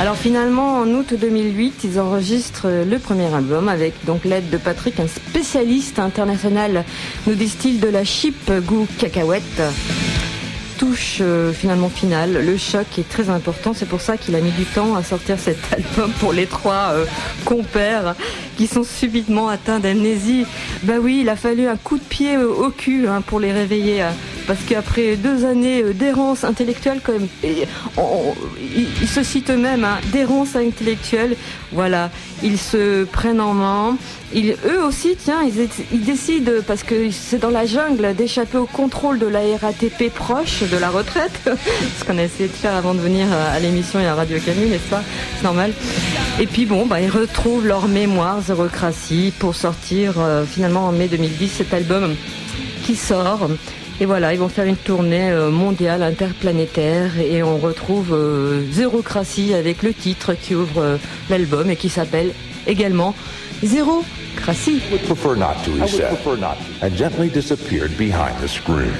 Alors 0.00 0.16
finalement, 0.16 0.78
en 0.78 0.88
août 0.88 1.14
2008, 1.14 1.84
ils 1.84 2.00
enregistrent 2.00 2.66
le 2.66 2.98
premier 2.98 3.32
album 3.32 3.68
avec 3.68 3.94
donc 4.04 4.24
l'aide 4.24 4.50
de 4.50 4.56
Patrick, 4.56 4.98
un 4.98 5.06
spécialiste 5.06 6.00
international, 6.00 6.84
nous 7.28 7.36
disent-ils, 7.36 7.78
de 7.78 7.86
la 7.86 8.02
chip 8.02 8.50
goût 8.66 8.88
cacahuète. 8.98 9.62
Euh, 11.20 11.52
finalement 11.52 11.88
finale, 11.88 12.44
le 12.44 12.56
choc 12.56 12.86
est 12.98 13.08
très 13.08 13.30
important, 13.30 13.72
c'est 13.72 13.86
pour 13.88 14.00
ça 14.00 14.16
qu'il 14.16 14.34
a 14.34 14.40
mis 14.40 14.50
du 14.50 14.64
temps 14.64 14.96
à 14.96 15.04
sortir 15.04 15.38
cet 15.38 15.58
album 15.72 16.10
pour 16.18 16.32
les 16.32 16.46
trois 16.46 16.90
euh, 16.92 17.04
compères 17.44 18.16
qui 18.56 18.66
sont 18.66 18.82
subitement 18.82 19.48
atteints 19.48 19.78
d'amnésie. 19.78 20.44
Bah 20.82 20.94
oui, 21.00 21.20
il 21.22 21.28
a 21.28 21.36
fallu 21.36 21.68
un 21.68 21.76
coup 21.76 21.98
de 21.98 22.02
pied 22.02 22.36
au 22.36 22.70
cul 22.70 23.06
hein, 23.06 23.20
pour 23.24 23.38
les 23.38 23.52
réveiller. 23.52 24.02
euh, 24.02 24.10
parce 24.48 24.58
qu'après 24.68 25.14
deux 25.14 25.44
années 25.44 25.84
euh, 25.84 25.92
d'errance 25.92 26.42
intellectuelle, 26.42 27.00
quand 27.04 27.12
même, 27.12 27.28
et 27.44 27.62
on- 27.96 28.34
ils 29.00 29.06
se 29.08 29.22
citent 29.22 29.50
eux-mêmes, 29.50 29.84
hein, 29.84 29.98
d'errance 30.12 30.56
intellectuelle, 30.56 31.36
voilà, 31.70 32.10
ils 32.42 32.58
se 32.58 33.04
prennent 33.04 33.40
en 33.40 33.54
main. 33.54 33.96
Ils, 34.34 34.56
eux 34.66 34.82
aussi, 34.84 35.16
tiens, 35.16 35.42
ils, 35.42 36.04
décident, 36.04 36.52
parce 36.66 36.82
que 36.82 37.10
c'est 37.10 37.38
dans 37.38 37.50
la 37.50 37.66
jungle, 37.66 38.14
d'échapper 38.14 38.58
au 38.58 38.66
contrôle 38.66 39.18
de 39.18 39.26
la 39.26 39.40
RATP 39.60 40.10
proche 40.14 40.62
de 40.62 40.76
la 40.76 40.90
retraite, 40.90 41.38
ce 41.98 42.04
qu'on 42.04 42.18
a 42.18 42.24
essayé 42.24 42.48
de 42.48 42.54
faire 42.54 42.74
avant 42.74 42.94
de 42.94 43.00
venir 43.00 43.26
à 43.32 43.58
l'émission 43.58 44.00
et 44.00 44.06
à 44.06 44.14
Radio 44.14 44.38
Canu, 44.38 44.66
n'est-ce 44.66 44.88
pas? 44.88 45.02
C'est 45.36 45.44
normal. 45.44 45.72
Et 46.40 46.46
puis 46.46 46.66
bon, 46.66 46.86
bah, 46.86 47.00
ils 47.00 47.10
retrouvent 47.10 47.66
leur 47.66 47.88
mémoire 47.88 48.40
Zérocratie 48.40 49.32
pour 49.38 49.54
sortir 49.54 50.14
euh, 50.18 50.44
finalement 50.44 50.86
en 50.86 50.92
mai 50.92 51.08
2010 51.08 51.48
cet 51.48 51.74
album 51.74 52.14
qui 52.84 52.96
sort. 52.96 53.48
Et 54.00 54.04
voilà, 54.04 54.32
ils 54.32 54.38
vont 54.40 54.48
faire 54.48 54.64
une 54.64 54.76
tournée 54.76 55.30
euh, 55.30 55.50
mondiale, 55.50 56.02
interplanétaire, 56.02 57.20
et 57.20 57.42
on 57.42 57.58
retrouve 57.58 58.12
euh, 58.12 58.62
Zérocratie 58.72 59.54
avec 59.54 59.82
le 59.84 59.94
titre 59.94 60.34
qui 60.34 60.54
ouvre 60.54 60.78
euh, 60.82 60.96
l'album 61.30 61.70
et 61.70 61.76
qui 61.76 61.88
s'appelle 61.88 62.32
également 62.66 63.14
Zérocratie. 63.62 64.90
would 64.90 65.02
prefer 65.02 65.36
not 65.36 65.56
to, 65.64 65.70
he 65.70 65.86
said, 65.86 66.18
and 66.82 66.94
gently 66.96 67.28
disappeared 67.28 67.96
behind 67.96 68.36
the 68.40 68.48
screen. 68.48 68.92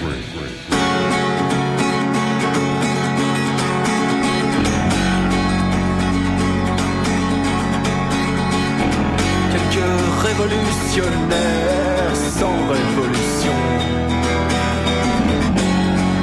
Quelques 9.51 9.83
révolutionnaires 10.23 12.17
sans 12.39 12.69
révolution. 12.69 13.57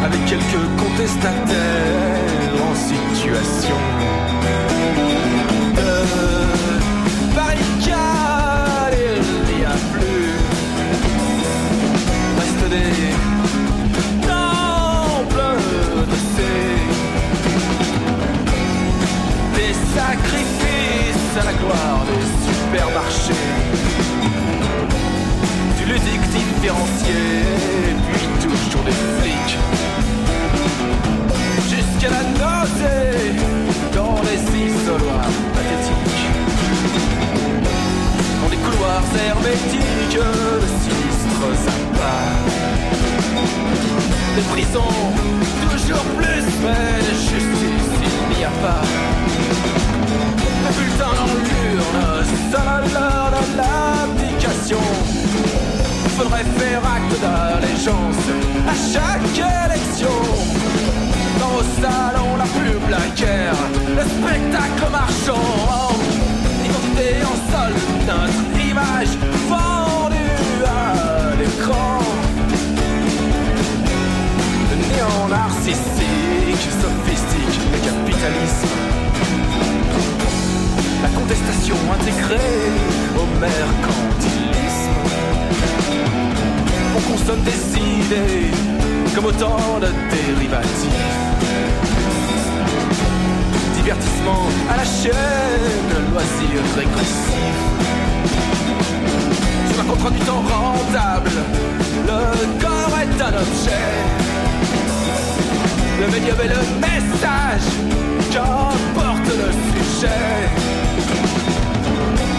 Avec 0.06 0.26
quelques 0.26 0.66
contestataires 0.80 2.64
en 2.64 2.76
situation. 2.76 3.99
Puis 26.62 28.28
toujours 28.42 28.84
des 28.84 28.92
flics. 28.92 29.58
Jusqu'à 31.70 32.10
la 32.10 32.24
nausée 32.24 33.32
dans 33.96 34.18
les 34.24 34.42
isoloirs 34.68 35.36
pathétiques. 35.54 36.26
Dans 38.42 38.50
des 38.50 38.58
couloirs 38.58 39.04
hermétiques 39.28 40.20
sinistres 40.84 41.68
appâts. 41.68 42.50
Des 44.36 44.42
prisons, 44.42 44.96
toujours 45.72 46.06
plus, 46.18 46.46
mais 46.64 47.02
justice 47.14 47.90
il 48.32 48.38
n'y 48.38 48.44
a 48.44 48.50
pas. 48.50 48.84
Un 50.68 50.72
bulletin 50.72 51.12
dans 51.20 51.34
l'urne, 51.48 52.26
l'heure 52.94 53.32
de 53.32 53.58
l'abdication. 53.58 55.09
Faudrait 56.20 56.44
faire 56.44 56.82
acte 56.84 57.22
d'allégeance 57.22 58.26
à 58.68 58.74
chaque 58.94 59.38
élection. 59.38 60.18
Dans 61.40 61.56
au 61.60 61.64
salon 61.82 62.36
la 62.36 62.44
plus 62.44 62.78
blagueur, 62.88 63.56
le 63.96 64.04
spectacle 64.04 64.92
marchand. 64.92 65.96
Identité 66.66 67.24
en 67.24 67.38
sol, 67.50 67.74
notre 68.06 68.70
image 68.70 69.14
fondue 69.48 70.66
à 70.68 71.36
l'écran. 71.40 72.00
Le 74.72 74.76
néant 74.76 75.28
narcissique, 75.30 76.68
sophistique, 76.82 77.60
le 77.72 77.80
capitalisme. 77.80 78.76
La 81.02 81.10
contestation 81.18 81.78
intégrée 81.94 82.68
au 83.16 83.26
mercantilisme. 83.40 84.49
On 87.00 87.12
consomme 87.12 87.42
des 87.44 87.78
idées 87.78 88.52
comme 89.16 89.26
autant 89.26 89.80
de 89.80 89.88
dérivatifs. 90.12 90.90
Divertissement 93.76 94.44
à 94.70 94.78
la 94.78 94.84
chaîne, 94.84 95.92
loisir 96.12 96.60
régressif. 96.76 97.56
Sur 99.72 99.82
un 99.82 99.86
contrat 99.86 100.10
du 100.12 100.20
temps 100.20 100.42
rentable, 100.42 101.32
le 102.06 102.62
corps 102.62 103.00
est 103.00 103.22
un 103.22 103.34
objet. 103.46 103.88
Le 106.02 106.08
médium 106.08 106.38
est 106.44 106.48
le 106.48 106.64
message 106.82 107.68
qu'emporte 108.34 109.28
le 109.28 109.52
sujet. 109.72 110.50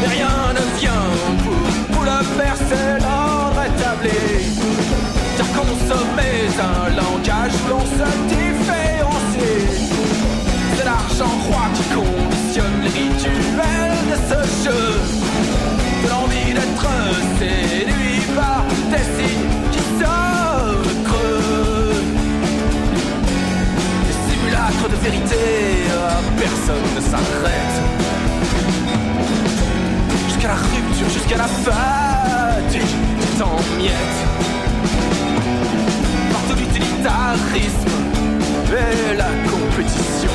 Mais 0.01 0.09
rien 0.09 0.29
ne 0.55 0.79
vient 0.79 1.09
pour, 1.45 1.95
pour 1.95 2.05
le 2.05 3.20
sablés. 3.91 4.43
Car 5.37 5.47
un 6.61 6.91
langage, 6.91 7.57
l'on 7.69 7.81
se 7.81 8.09
différencie. 8.35 9.71
C'est 10.77 10.85
l'argent 10.85 11.35
roi 11.47 11.65
qui 11.75 11.85
conditionne 11.99 12.77
les 12.83 12.93
rituels 13.01 14.03
de 14.13 14.17
ce 14.29 14.41
jeu. 14.65 14.87
De 16.03 16.09
l'envie 16.09 16.53
d'être 16.59 16.89
séduit 17.39 18.23
par 18.35 18.65
des 18.93 19.05
signes 19.17 19.51
qui 19.73 19.83
sonnent 19.99 21.03
creux. 21.05 21.95
Les 24.07 24.19
simulacres 24.27 24.89
de 24.91 24.99
vérité, 25.07 25.45
euh, 25.91 26.21
personne 26.39 26.89
ne 26.97 27.01
s'arrête. 27.11 27.77
Jusqu'à 30.29 30.49
la 30.49 30.55
rupture, 30.55 31.11
jusqu'à 31.11 31.37
la 31.39 31.49
fin 31.65 32.10
en 33.43 33.57
miettes. 33.79 34.21
Partout 36.33 36.59
l'utilitarisme 36.59 37.89
et 38.73 39.17
la 39.17 39.31
compétition. 39.51 40.31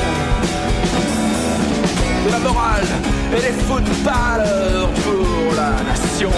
De 2.26 2.32
la 2.32 2.38
morale 2.38 2.86
et 3.32 3.40
les 3.40 3.56
footballeurs 3.66 4.90
pour 5.04 5.54
la 5.54 5.72
nation. 5.90 6.30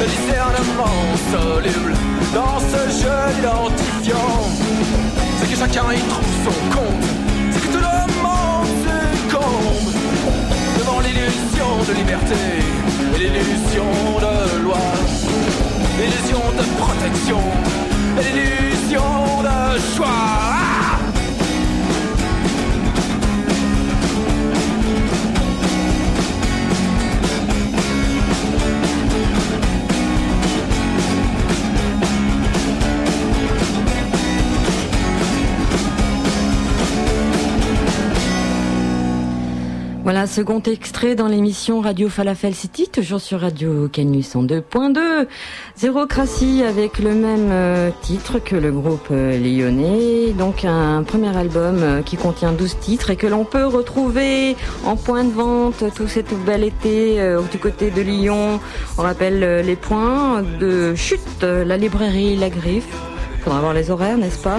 Le 0.00 0.06
discernement 0.06 1.00
soluble 1.32 1.94
dans 2.34 2.58
ce 2.60 2.80
jeu 3.00 3.20
identifiant. 3.38 4.50
C'est 5.38 5.50
que 5.50 5.56
chacun 5.56 5.92
y 5.92 6.00
trouve 6.00 6.34
son 6.44 6.76
compte. 6.76 7.04
C'est 7.52 7.60
que 7.60 7.72
tout 7.72 7.84
le 7.90 8.22
monde 8.22 8.68
succombe 8.84 9.92
devant 10.78 11.00
l'illusion 11.00 11.70
de 11.88 11.94
liberté 11.94 12.34
l'illusion 13.18 13.90
de 14.24 14.62
loi, 14.64 14.78
l'illusion 15.98 16.42
de 16.58 16.64
protection 16.80 17.40
l'illusion 18.22 19.42
de 19.42 19.78
choix. 19.94 20.63
Voilà, 40.04 40.26
second 40.26 40.60
extrait 40.60 41.14
dans 41.14 41.28
l'émission 41.28 41.80
Radio 41.80 42.10
Falafel 42.10 42.54
City, 42.54 42.90
toujours 42.90 43.22
sur 43.22 43.40
Radio 43.40 43.88
Canus 43.88 44.36
en 44.36 44.44
2.2. 44.44 45.26
Zérocratie 45.76 46.62
avec 46.62 46.98
le 46.98 47.14
même 47.14 47.48
euh, 47.50 47.90
titre 48.02 48.38
que 48.38 48.54
le 48.54 48.70
groupe 48.70 49.08
euh, 49.10 49.38
lyonnais. 49.38 50.34
Donc 50.34 50.66
un 50.66 51.02
premier 51.04 51.34
album 51.34 51.82
euh, 51.82 52.02
qui 52.02 52.18
contient 52.18 52.52
12 52.52 52.80
titres 52.80 53.08
et 53.08 53.16
que 53.16 53.26
l'on 53.26 53.46
peut 53.46 53.64
retrouver 53.64 54.56
en 54.84 54.96
point 54.96 55.24
de 55.24 55.32
vente 55.32 55.82
tout 55.94 56.06
cet 56.06 56.34
bel 56.44 56.64
été 56.64 57.18
du 57.50 57.58
côté 57.58 57.90
de 57.90 58.02
Lyon. 58.02 58.60
On 58.98 59.02
rappelle 59.02 59.64
les 59.64 59.76
points 59.76 60.42
de 60.60 60.94
chute, 60.94 61.42
la 61.42 61.78
librairie 61.78 62.36
La 62.36 62.50
Griffe. 62.50 63.13
Faudra 63.44 63.60
voir 63.60 63.74
les 63.74 63.90
horaires, 63.90 64.18
n'est-ce 64.18 64.42
pas 64.42 64.58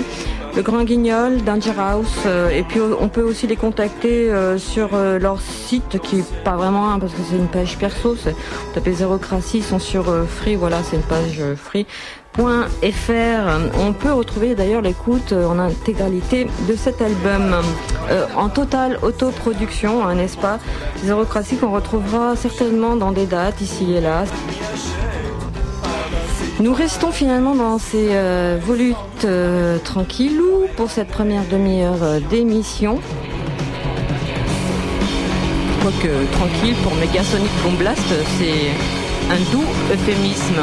le 0.56 0.62
Grand 0.62 0.86
Guignol, 0.86 1.41
Danger 1.43 1.74
House, 1.78 2.19
euh, 2.26 2.50
et 2.50 2.63
puis 2.63 2.80
on 2.80 3.10
peut 3.10 3.24
aussi 3.24 3.45
les 3.45 3.58
contacter 3.58 4.32
euh, 4.32 4.58
sur 4.58 4.91
euh, 4.93 5.19
leur 5.19 5.41
site 5.41 6.00
qui 6.00 6.19
est 6.19 6.43
pas 6.45 6.56
vraiment 6.56 6.93
un 6.93 7.00
parce 7.00 7.12
que 7.12 7.19
c'est 7.30 7.36
une 7.36 7.50
page 7.50 7.78
perso, 7.78 8.15
c'est 8.15 8.36
tapez 8.74 8.93
Zérocratie, 8.93 9.58
ils 9.58 9.63
sont 9.63 9.80
sur 9.80 10.06
Free, 10.28 10.56
voilà 10.56 10.78
c'est 10.84 10.95
une 10.95 11.02
page 11.02 11.41
Free. 11.58 11.86
On 12.38 13.93
peut 13.93 14.12
retrouver 14.12 14.56
d'ailleurs 14.56 14.82
l'écoute 14.82 15.34
en 15.34 15.58
intégralité 15.58 16.48
de 16.67 16.76
cet 16.76 17.02
album 17.02 17.56
en 18.36 18.50
totale 18.50 19.00
autoproduction, 19.02 20.06
hein, 20.06 20.15
n'est-ce 20.15 20.38
pas 20.38 20.60
Zérocratie 21.04 21.58
qu'on 21.58 21.71
retrouvera 21.71 22.36
certainement 22.36 22.95
dans 22.98 23.12
des 23.12 23.26
dates 23.26 23.62
ici 23.62 23.93
et 23.93 24.02
là. 24.02 24.26
Nous 26.62 26.74
restons 26.74 27.12
finalement 27.12 27.54
dans 27.54 27.78
ces 27.78 28.08
euh, 28.12 28.58
volutes 28.62 29.26
euh, 29.26 29.78
tranquillou 29.80 30.68
pour 30.78 30.89
cette 30.89 31.10
première 31.10 31.44
demi-heure 31.50 32.02
euh, 32.02 32.20
d'émission. 32.30 32.98
Quoique 35.82 36.32
tranquille 36.32 36.76
pour 36.82 36.96
Megasonic 36.96 37.52
Boom 37.62 37.76
Blast, 37.76 38.08
c'est 38.39 38.72
un 39.30 39.52
doux 39.52 39.65
euphémisme. 39.91 40.62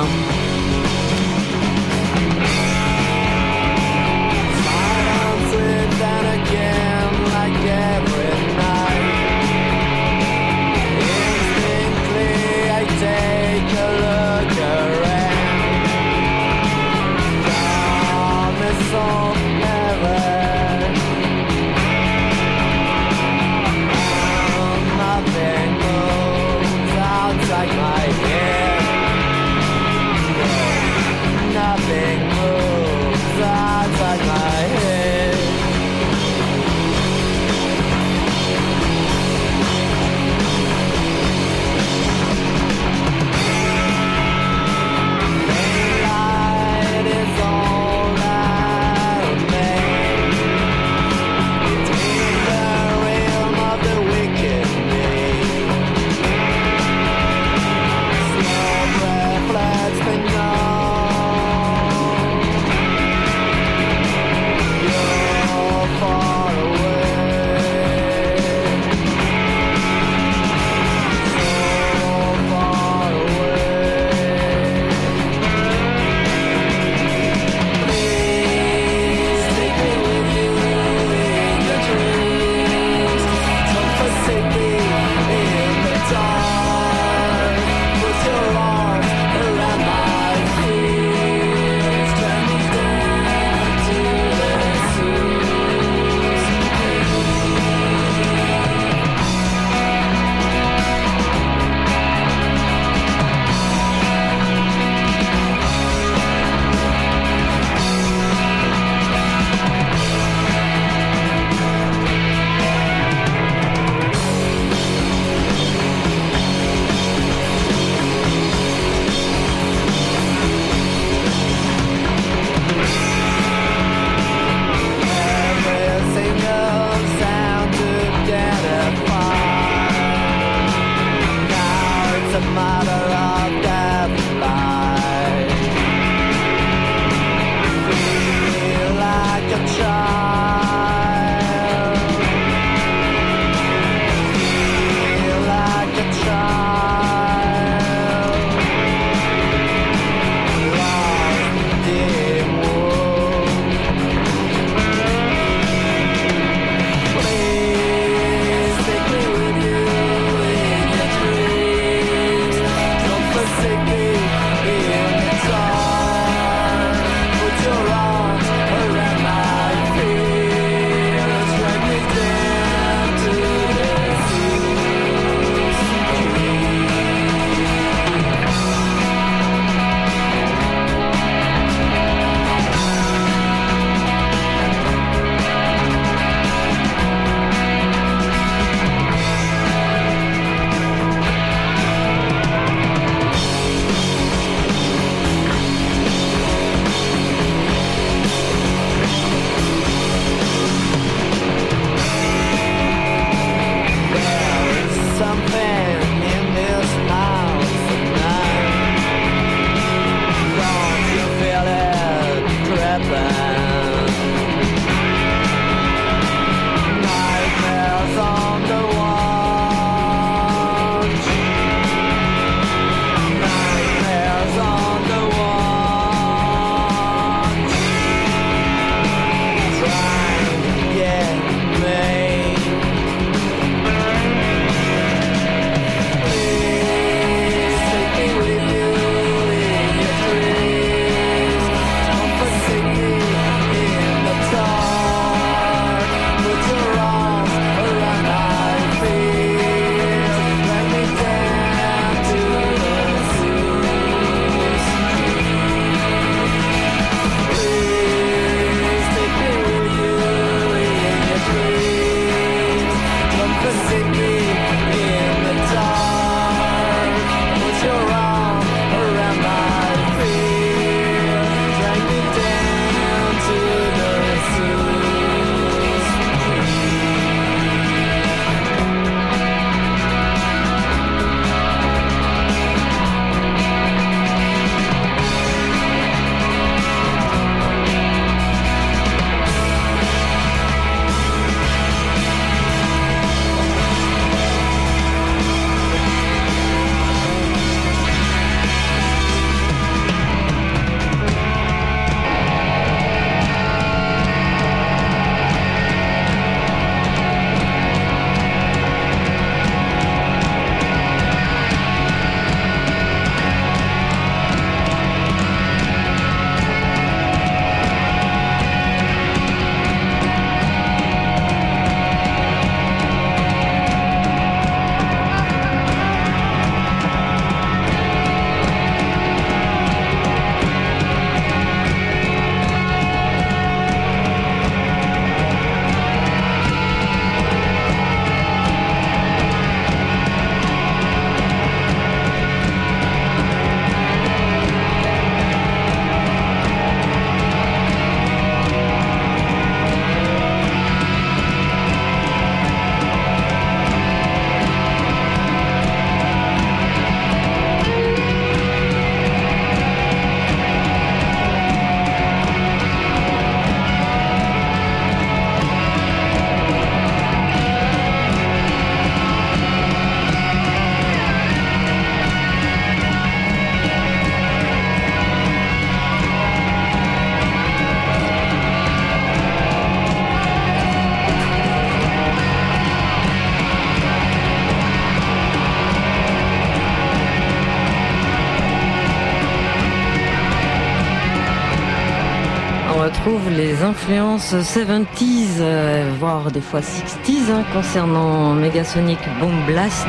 Influences 394.02 394.54
70s, 394.54 395.60
euh, 395.60 396.10
voire 396.18 396.50
des 396.50 396.60
fois 396.60 396.80
60s 396.80 397.52
hein, 397.52 397.62
concernant 397.72 398.52
Megasonic 398.52 399.18
Boom 399.38 399.52
Blast. 399.64 400.08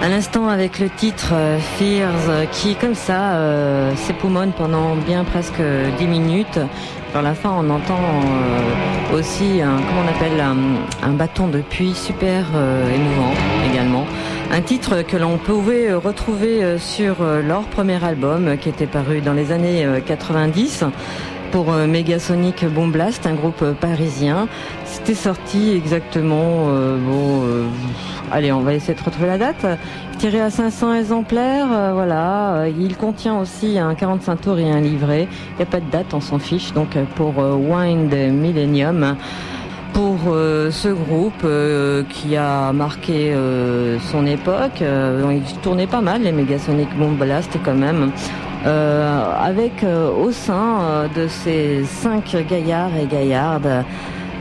À 0.00 0.08
l'instant 0.08 0.46
avec 0.46 0.78
le 0.78 0.88
titre 0.88 1.30
euh, 1.32 1.58
Fears 1.58 2.48
qui 2.52 2.76
comme 2.76 2.94
ça 2.94 3.32
euh, 3.32 3.92
s'époumonne 3.96 4.52
pendant 4.52 4.94
bien 4.94 5.24
presque 5.24 5.60
10 5.98 6.06
minutes. 6.06 6.60
Vers 7.12 7.22
la 7.22 7.34
fin 7.34 7.50
on 7.50 7.70
entend 7.70 8.00
aussi 9.12 9.60
un, 9.60 9.78
comment 9.78 10.02
on 10.06 10.08
appelle 10.08 10.40
un, 11.02 11.12
bâton 11.12 11.48
de 11.48 11.58
puits 11.58 11.94
super 11.94 12.46
émouvant 12.94 13.32
également. 13.68 14.06
Un 14.54 14.60
titre 14.60 15.00
que 15.00 15.16
l'on 15.16 15.38
pouvait 15.38 15.88
euh, 15.88 15.98
retrouver 15.98 16.62
euh, 16.62 16.78
sur 16.78 17.22
euh, 17.22 17.40
leur 17.40 17.62
premier 17.62 18.04
album 18.04 18.58
qui 18.58 18.68
était 18.68 18.86
paru 18.86 19.22
dans 19.22 19.32
les 19.32 19.50
années 19.50 19.86
90 20.04 20.84
pour 21.52 21.70
Megasonic 21.72 22.64
Boom 22.64 22.90
Blast, 22.90 23.26
un 23.26 23.34
groupe 23.34 23.64
parisien. 23.80 24.48
C'était 24.84 25.14
sorti 25.14 25.72
exactement, 25.72 26.66
bon, 26.66 27.42
allez, 28.32 28.50
on 28.50 28.60
va 28.60 28.74
essayer 28.74 28.94
de 28.94 29.04
retrouver 29.04 29.28
la 29.28 29.38
date. 29.38 29.64
Tiré 30.18 30.40
à 30.40 30.50
500 30.50 30.94
exemplaires, 30.94 31.92
voilà. 31.92 32.64
Il 32.78 32.96
contient 32.96 33.38
aussi 33.38 33.78
un 33.78 33.94
45 33.94 34.40
tours 34.40 34.58
et 34.58 34.70
un 34.70 34.80
livret. 34.80 35.28
Il 35.52 35.56
n'y 35.58 35.62
a 35.62 35.66
pas 35.66 35.80
de 35.80 35.90
date, 35.90 36.14
on 36.14 36.20
s'en 36.20 36.38
fiche. 36.38 36.72
Donc 36.72 36.96
pour 37.14 37.34
Wind 37.38 38.12
Millennium 38.12 39.16
pour 39.92 40.18
euh, 40.28 40.70
ce 40.70 40.88
groupe 40.88 41.44
euh, 41.44 42.02
qui 42.08 42.36
a 42.36 42.72
marqué 42.72 43.32
euh, 43.32 43.98
son 44.10 44.26
époque. 44.26 44.80
il 44.80 45.58
tournait 45.62 45.86
pas 45.86 46.00
mal 46.00 46.22
les 46.22 46.32
Megasonic 46.32 46.88
Bomb 46.96 47.16
Blast 47.16 47.58
quand 47.64 47.74
même. 47.74 48.10
Avec 48.64 49.84
au 49.84 50.30
sein 50.32 51.08
de 51.14 51.26
ces 51.28 51.84
cinq 51.84 52.36
gaillards 52.48 52.96
et 52.96 53.06
gaillardes 53.06 53.84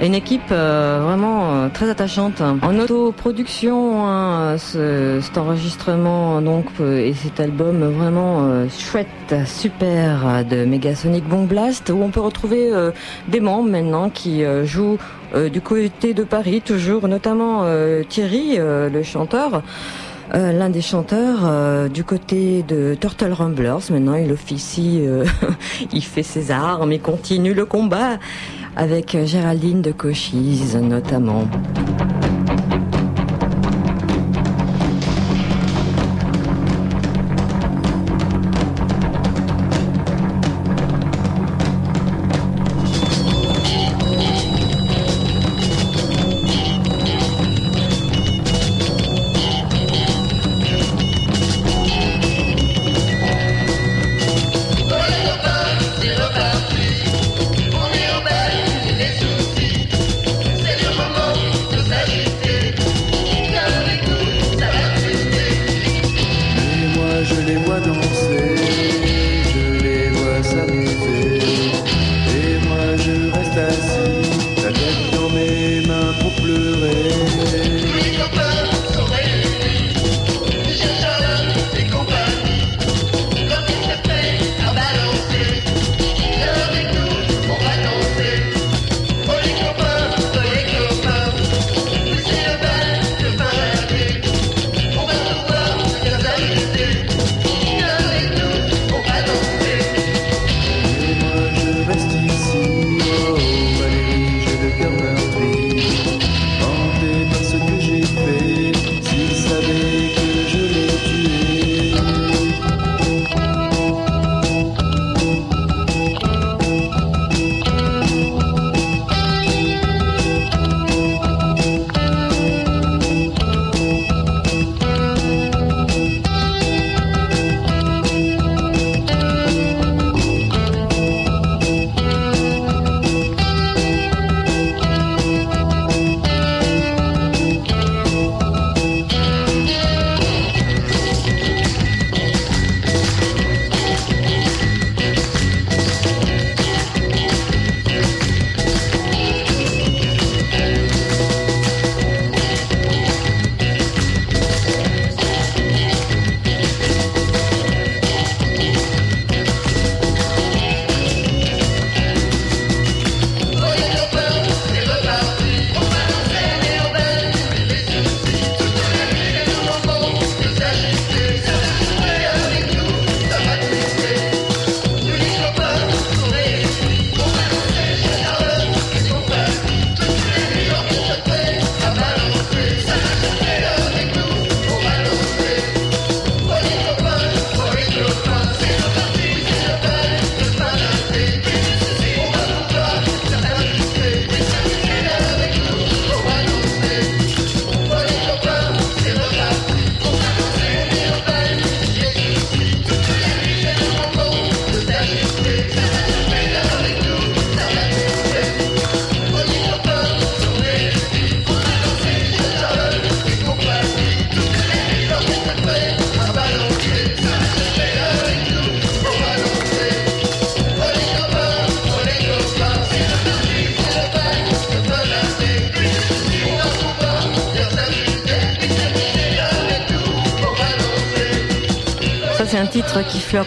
une 0.02 0.16
équipe 0.16 0.50
vraiment 0.50 1.70
très 1.70 1.88
attachante. 1.88 2.42
En 2.42 2.80
autoproduction, 2.80 4.08
hein, 4.08 4.58
cet 4.58 5.38
enregistrement 5.38 6.42
donc 6.42 6.66
et 6.80 7.14
cet 7.14 7.40
album 7.40 7.84
vraiment 7.84 8.68
chouette, 8.70 9.36
super 9.46 10.44
de 10.44 10.66
Megasonic 10.66 11.24
Bomb 11.28 11.46
Blast 11.46 11.92
où 11.92 12.02
on 12.02 12.10
peut 12.10 12.20
retrouver 12.20 12.72
des 13.28 13.40
membres 13.40 13.70
maintenant 13.70 14.10
qui 14.10 14.44
jouent 14.64 14.98
euh, 15.34 15.50
du 15.50 15.62
côté 15.62 16.14
de 16.14 16.24
Paris, 16.24 16.62
toujours, 16.62 17.08
notamment 17.08 17.62
euh, 17.64 18.04
Thierry, 18.04 18.56
euh, 18.58 18.90
le 18.90 19.02
chanteur. 19.04 19.64
L'un 20.34 20.70
des 20.70 20.82
chanteurs 20.82 21.90
du 21.90 22.04
côté 22.04 22.64
de 22.64 22.96
Turtle 23.00 23.34
Rumblers. 23.34 23.92
Maintenant, 23.92 24.16
il 24.16 24.32
officie, 24.32 25.04
il 25.94 26.04
fait 26.04 26.24
ses 26.24 26.52
armes, 26.52 26.94
il 26.94 27.02
continue 27.02 27.54
le 27.54 27.66
combat 27.66 28.18
avec 28.76 29.18
Géraldine 29.26 29.82
de 29.82 29.92
Cochise 29.92 30.76
notamment. 30.78 31.48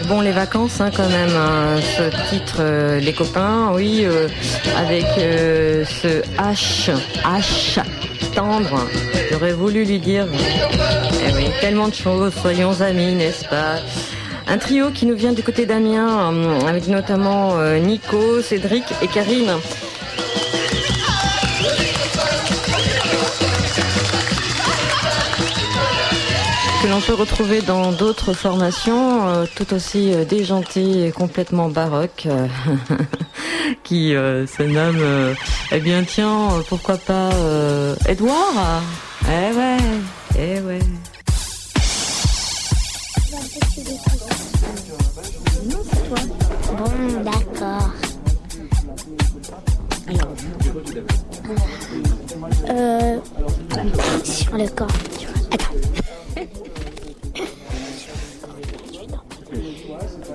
Bon 0.05 0.21
les 0.21 0.31
vacances 0.31 0.81
hein, 0.81 0.91
quand 0.95 1.07
même. 1.09 1.35
Hein. 1.35 1.79
Ce 1.97 2.29
titre, 2.29 2.57
euh, 2.59 2.99
les 2.99 3.13
copains, 3.13 3.71
oui, 3.73 4.01
euh, 4.03 4.27
avec 4.77 5.05
euh, 5.17 5.83
ce 5.85 6.21
H, 6.37 6.91
H 7.23 7.79
tendre. 8.33 8.87
J'aurais 9.31 9.53
voulu 9.53 9.85
lui 9.85 9.99
dire, 9.99 10.27
eh 10.33 11.33
oui, 11.33 11.45
tellement 11.61 11.87
de 11.87 11.93
choses, 11.93 12.33
soyons 12.33 12.81
amis, 12.81 13.15
n'est-ce 13.15 13.45
pas? 13.45 13.77
Un 14.47 14.57
trio 14.57 14.91
qui 14.91 15.05
nous 15.05 15.15
vient 15.15 15.33
du 15.33 15.41
côté 15.41 15.65
d'Amiens, 15.65 16.33
avec 16.67 16.87
notamment 16.87 17.55
Nico, 17.79 18.41
Cédric 18.41 18.83
et 19.01 19.07
Karine. 19.07 19.53
L'on 26.95 27.01
peut 27.01 27.13
retrouver 27.13 27.61
dans 27.61 27.91
d'autres 27.91 28.31
formations, 28.31 29.27
euh, 29.27 29.45
tout 29.53 29.73
aussi 29.73 30.13
euh, 30.13 30.23
déjantées 30.23 31.07
et 31.07 31.11
complètement 31.11 31.67
baroques, 31.67 32.25
euh, 32.25 32.47
qui 33.83 34.11
se 34.11 34.63
nomment, 34.63 35.35
eh 35.73 35.79
bien 35.81 36.03
tiens, 36.05 36.47
pourquoi 36.69 36.97
pas 36.97 37.31
Edouard 38.07 38.81
Eh 39.23 39.53
ouais, 39.53 39.77
eh 40.39 40.61
ouais. 40.61 40.79
Bon, 46.77 47.23
d'accord. 47.23 47.91
Euh, 52.69 53.19
sur 54.23 54.57
le 54.57 54.67
corps. 54.69 55.14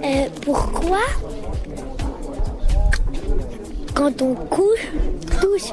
Euh, 0.02 0.28
pourquoi 0.42 0.98
quand 3.94 4.22
on 4.22 4.34
couche, 4.34 4.92
touche 5.40 5.72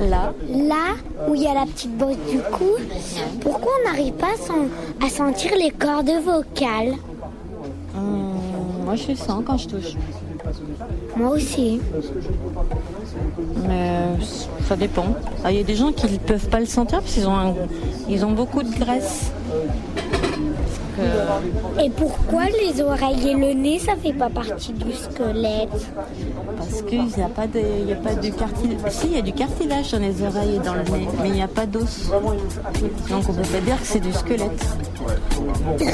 là, 0.00 0.32
là 0.48 0.94
où 1.28 1.34
il 1.34 1.42
y 1.42 1.46
a 1.46 1.52
la 1.52 1.66
petite 1.66 1.94
bosse 1.94 2.16
du 2.30 2.38
cou, 2.38 2.76
pourquoi 3.42 3.72
on 3.80 3.90
n'arrive 3.90 4.14
pas 4.14 4.32
à, 5.04 5.08
sentir 5.10 5.50
les 5.58 5.70
cordes 5.70 6.10
vocales? 6.24 6.94
Hum, 7.94 8.32
Moi 8.86 8.94
je 8.96 9.14
sens 9.14 9.42
quand 9.46 9.58
je 9.58 9.68
touche. 9.68 9.94
Moi 11.16 11.30
aussi. 11.30 11.80
Mais 13.68 14.24
ça 14.66 14.76
dépend. 14.76 15.06
Ah, 15.44 15.52
il 15.52 15.58
y 15.58 15.60
a 15.60 15.64
des 15.64 15.76
gens 15.76 15.92
qui 15.92 16.10
ne 16.10 16.16
peuvent 16.16 16.48
pas 16.48 16.60
le 16.60 16.66
sentir 16.66 17.00
parce 17.00 17.12
qu'ils 17.12 17.28
ont, 17.28 17.54
ils 18.08 18.24
ont 18.24 18.32
beaucoup 18.32 18.62
de 18.62 18.74
graisse. 18.78 19.32
Et 21.82 21.90
pourquoi 21.90 22.44
les 22.46 22.80
oreilles 22.82 23.28
et 23.28 23.34
le 23.34 23.52
nez, 23.52 23.78
ça 23.78 23.96
fait 23.96 24.12
pas 24.12 24.28
partie 24.28 24.72
du 24.72 24.92
squelette 24.92 25.68
Parce 26.56 26.82
qu'il 26.82 27.04
n'y 27.04 27.22
a 27.22 27.28
pas 27.28 27.46
de, 27.46 27.60
il 27.86 27.92
a 27.92 27.96
pas 27.96 28.14
de 28.14 28.28
cartilage. 28.30 28.90
Si, 28.90 29.06
il 29.06 29.12
y 29.14 29.18
a 29.18 29.22
du 29.22 29.32
cartilage 29.32 29.92
dans 29.92 29.98
les 29.98 30.22
oreilles 30.22 30.56
et 30.56 30.58
dans 30.60 30.74
le 30.74 30.82
nez, 30.82 31.08
mais 31.22 31.28
il 31.28 31.34
n'y 31.34 31.42
a 31.42 31.48
pas 31.48 31.66
d'os. 31.66 32.10
Donc 33.10 33.28
on 33.28 33.32
peut 33.32 33.42
pas 33.42 33.60
dire 33.60 33.80
que 33.80 33.86
c'est 33.86 34.00
du 34.00 34.12
squelette. 34.12 34.66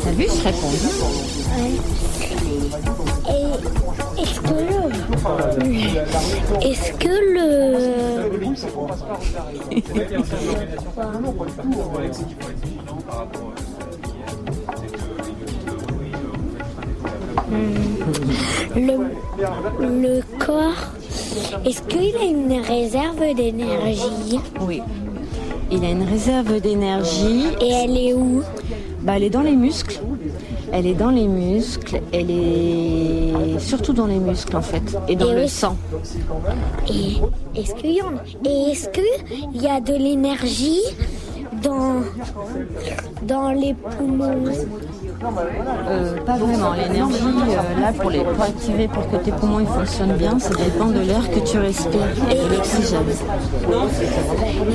T'as 0.00 0.10
vu, 0.10 0.24
je 0.24 0.44
réponds. 0.44 0.68
Et 3.28 3.46
est-ce 4.22 4.40
que 4.40 4.54
le... 4.54 4.90
Est-ce 6.62 6.92
que 6.92 7.14
le... 7.34 7.38
Le, 19.80 20.20
corps, 20.38 20.92
est-ce 21.64 21.82
qu'il 21.82 22.16
a 22.16 22.24
une 22.24 22.60
réserve 22.60 23.34
d'énergie? 23.34 24.40
Oui. 24.60 24.82
Il 25.70 25.84
a 25.84 25.90
une 25.90 26.04
réserve 26.04 26.60
d'énergie. 26.60 27.44
Et 27.60 27.70
elle 27.70 27.96
est 27.96 28.14
où? 28.14 28.42
Bah, 29.00 29.14
Elle 29.16 29.24
est 29.24 29.30
dans 29.30 29.42
les 29.42 29.56
muscles. 29.56 30.00
Elle 30.70 30.86
est 30.86 30.94
dans 30.94 31.10
les 31.10 31.26
muscles, 31.26 32.02
elle 32.12 32.30
est 32.30 33.58
surtout 33.58 33.94
dans 33.94 34.06
les 34.06 34.18
muscles 34.18 34.54
en 34.54 34.62
fait, 34.62 34.82
et 35.08 35.16
dans 35.16 35.32
le 35.32 35.46
sang. 35.48 35.78
Et 36.88 37.16
est-ce 37.58 37.74
qu'il 37.74 37.92
y, 37.92 38.00
et 38.44 38.72
est-ce 38.72 38.88
qu'il 38.90 39.62
y 39.62 39.66
a 39.66 39.80
de 39.80 39.94
l'énergie 39.94 40.82
dans, 41.62 42.02
dans 43.22 43.50
les 43.50 43.74
poumons 43.74 44.44
euh, 45.88 46.16
pas 46.24 46.36
vraiment. 46.36 46.74
L'énergie, 46.74 47.24
euh, 47.24 47.80
là, 47.80 47.92
pour, 47.92 48.10
les, 48.10 48.20
pour 48.20 48.42
activer, 48.42 48.86
pour 48.88 49.10
que 49.10 49.16
tes 49.16 49.32
poumons 49.32 49.60
ils 49.60 49.66
fonctionnent 49.66 50.16
bien, 50.16 50.38
ça 50.38 50.50
dépend 50.54 50.86
de 50.86 51.00
l'air 51.00 51.28
que 51.30 51.40
tu 51.40 51.58
respires 51.58 52.06
et 52.30 52.34
de 52.34 52.54
l'oxygène. 52.54 53.00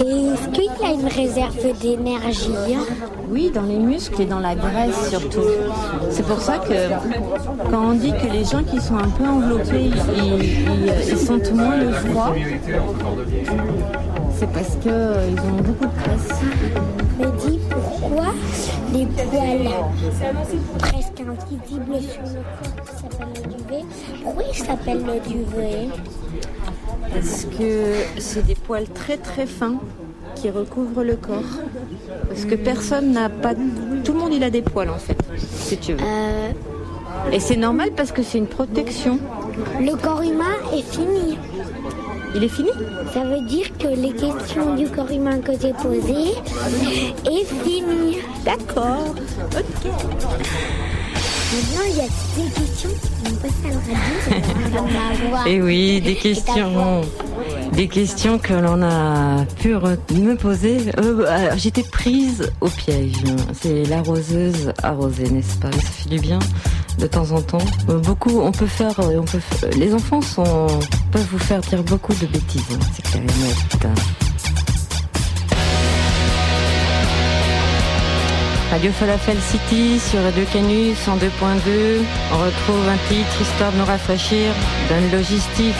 Et 0.05 0.33
est-ce 0.33 0.49
qu'il 0.49 0.65
y 0.65 0.85
a 0.85 0.93
une 0.93 1.07
réserve 1.07 1.79
d'énergie? 1.79 2.51
Oui, 3.29 3.51
dans 3.53 3.61
les 3.63 3.79
muscles 3.79 4.21
et 4.21 4.25
dans 4.25 4.39
la 4.39 4.55
graisse 4.55 5.09
surtout. 5.09 5.39
C'est 6.11 6.25
pour 6.25 6.41
ça 6.41 6.57
que 6.57 6.89
quand 7.71 7.91
on 7.91 7.93
dit 7.93 8.11
que 8.11 8.27
les 8.31 8.43
gens 8.43 8.63
qui 8.63 8.81
sont 8.81 8.97
un 8.97 9.09
peu 9.09 9.25
enveloppés, 9.25 9.91
ils, 10.17 11.09
ils 11.09 11.17
sentent 11.17 11.53
moins 11.53 11.77
le 11.77 11.91
froid, 11.91 12.33
c'est 14.35 14.51
parce 14.51 14.75
qu'ils 14.81 14.91
euh, 14.91 15.29
ont 15.31 15.61
beaucoup 15.61 15.85
de 15.85 16.03
graisse. 16.03 16.41
Me 17.19 17.47
dis 17.47 17.59
pourquoi 17.69 18.33
les 18.93 19.05
poils 19.05 19.69
presque 20.79 21.21
invisibles 21.21 22.01
sur 22.01 22.21
le 22.23 22.41
corps 22.59 22.85
qui 22.85 23.01
s'appellent 23.01 23.43
le 23.43 23.53
duvet, 23.57 23.85
pourquoi 24.23 24.43
ils 24.51 24.57
s'appellent 24.57 25.05
le 25.05 25.19
duvet 25.29 25.87
Parce 27.13 27.45
que 27.45 27.93
c'est 28.19 28.45
des 28.45 28.55
poils 28.55 28.87
très 28.89 29.17
très 29.17 29.45
fins 29.45 29.79
qui 30.35 30.49
recouvrent 30.49 31.03
le 31.03 31.15
corps. 31.15 31.59
Parce 32.27 32.45
que 32.45 32.55
personne 32.55 33.11
n'a 33.11 33.29
pas. 33.29 33.53
Tout 34.03 34.13
le 34.13 34.19
monde 34.19 34.33
il 34.33 34.43
a 34.43 34.49
des 34.49 34.61
poils 34.61 34.89
en 34.89 34.97
fait, 34.97 35.17
si 35.37 35.77
tu 35.77 35.93
veux. 35.93 35.99
Euh, 36.01 36.51
Et 37.31 37.39
c'est 37.39 37.55
normal 37.57 37.91
parce 37.95 38.11
que 38.11 38.23
c'est 38.23 38.37
une 38.37 38.47
protection. 38.47 39.19
Le 39.79 39.95
corps 39.95 40.21
humain 40.23 40.55
est 40.73 40.81
fini. 40.81 41.37
Il 42.35 42.43
est 42.43 42.47
fini 42.47 42.69
Ça 43.13 43.23
veut 43.23 43.41
dire 43.41 43.65
que 43.77 43.87
les 43.87 44.11
questions 44.11 44.75
du 44.75 44.87
corps 44.87 45.11
humain 45.11 45.39
que 45.39 45.51
j'ai 45.59 45.73
posées 45.73 46.33
est 47.25 47.45
fini. 47.63 48.17
D'accord. 48.43 49.13
Ok. 49.55 49.91
Maintenant, 51.53 51.83
il 51.87 51.97
y 51.97 52.01
a 52.01 52.07
des 52.35 52.49
questions 52.51 52.89
Et 55.45 55.55
eh 55.55 55.61
oui, 55.61 56.01
des 56.01 56.15
questions. 56.15 57.01
Des 57.73 57.87
questions 57.87 58.37
que 58.37 58.53
l'on 58.53 58.81
a 58.83 59.45
pu 59.59 59.75
me 60.13 60.35
poser. 60.35 60.77
Euh, 60.99 61.25
euh, 61.27 61.51
j'étais 61.57 61.83
prise 61.83 62.51
au 62.61 62.69
piège. 62.69 63.23
C'est 63.53 63.83
l'arroseuse 63.85 64.71
arrosée, 64.81 65.29
n'est-ce 65.29 65.57
pas? 65.57 65.71
Ça 65.71 65.81
fait 65.81 66.09
du 66.09 66.19
bien 66.19 66.39
de 66.99 67.07
temps 67.07 67.31
en 67.31 67.41
temps. 67.41 67.57
Euh, 67.89 67.97
beaucoup, 67.99 68.39
on 68.39 68.51
peut 68.51 68.67
faire, 68.67 68.93
on 68.99 69.23
peut, 69.23 69.39
les 69.77 69.93
enfants 69.93 70.21
sont, 70.21 70.67
peuvent 71.11 71.27
vous 71.31 71.39
faire 71.39 71.61
dire 71.61 71.83
beaucoup 71.83 72.13
de 72.13 72.27
bêtises, 72.27 72.61
hein, 72.71 72.79
c'est 72.93 73.03
clair 73.03 73.23
et 73.23 73.87
net. 73.87 74.22
Radio 78.73 78.91
Falafel 78.91 79.37
City 79.39 79.99
sur 79.99 80.23
Radio 80.23 80.43
Canus 80.51 81.07
en 81.07 81.15
2.2. 81.17 81.29
On 82.31 82.37
retrouve 82.39 82.89
un 82.89 82.97
titre 83.07 83.39
histoire 83.39 83.71
de 83.71 83.77
nous 83.77 83.85
rafraîchir 83.85 84.51
d'une 84.89 85.11
logistique. 85.11 85.75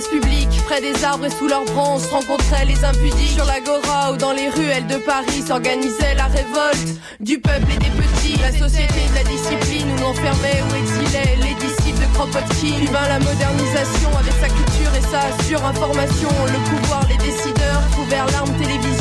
Espace 0.00 0.08
public. 0.08 0.48
Près 0.66 0.80
des 0.80 1.04
arbres 1.04 1.26
et 1.26 1.30
sous 1.30 1.48
leurs 1.48 1.64
branches 1.64 2.06
rencontraient 2.10 2.64
les 2.64 2.84
impudiques. 2.84 3.34
Sur 3.34 3.44
l'agora 3.44 4.12
ou 4.12 4.16
dans 4.16 4.32
les 4.32 4.48
ruelles 4.48 4.86
de 4.86 4.96
Paris 4.96 5.42
s'organisait 5.46 6.14
la 6.16 6.24
révolte 6.24 7.00
du 7.20 7.38
peuple 7.38 7.70
et 7.74 7.78
des 7.78 7.90
petits. 7.90 8.38
La 8.40 8.52
société 8.52 9.00
de 9.10 9.14
la 9.14 9.24
discipline 9.24 9.88
où 9.92 10.00
l'on 10.00 10.14
fermait 10.14 10.62
ou 10.70 10.74
exilait 10.74 11.36
les 11.36 11.54
disciples 11.54 12.00
de 12.00 12.14
Kropotkin. 12.14 12.76
Puis 12.78 12.88
la 12.92 13.18
modernisation 13.18 14.10
avec 14.18 14.34
sa 14.40 14.48
culture 14.48 14.92
et 14.96 15.04
sa 15.12 15.22
surinformation. 15.44 16.32
Le 16.46 16.60
pouvoir, 16.70 17.02
les 17.08 17.18
décideurs 17.18 17.82
trouvèrent 17.92 18.30
l'arme 18.32 18.52
télévision 18.58 18.99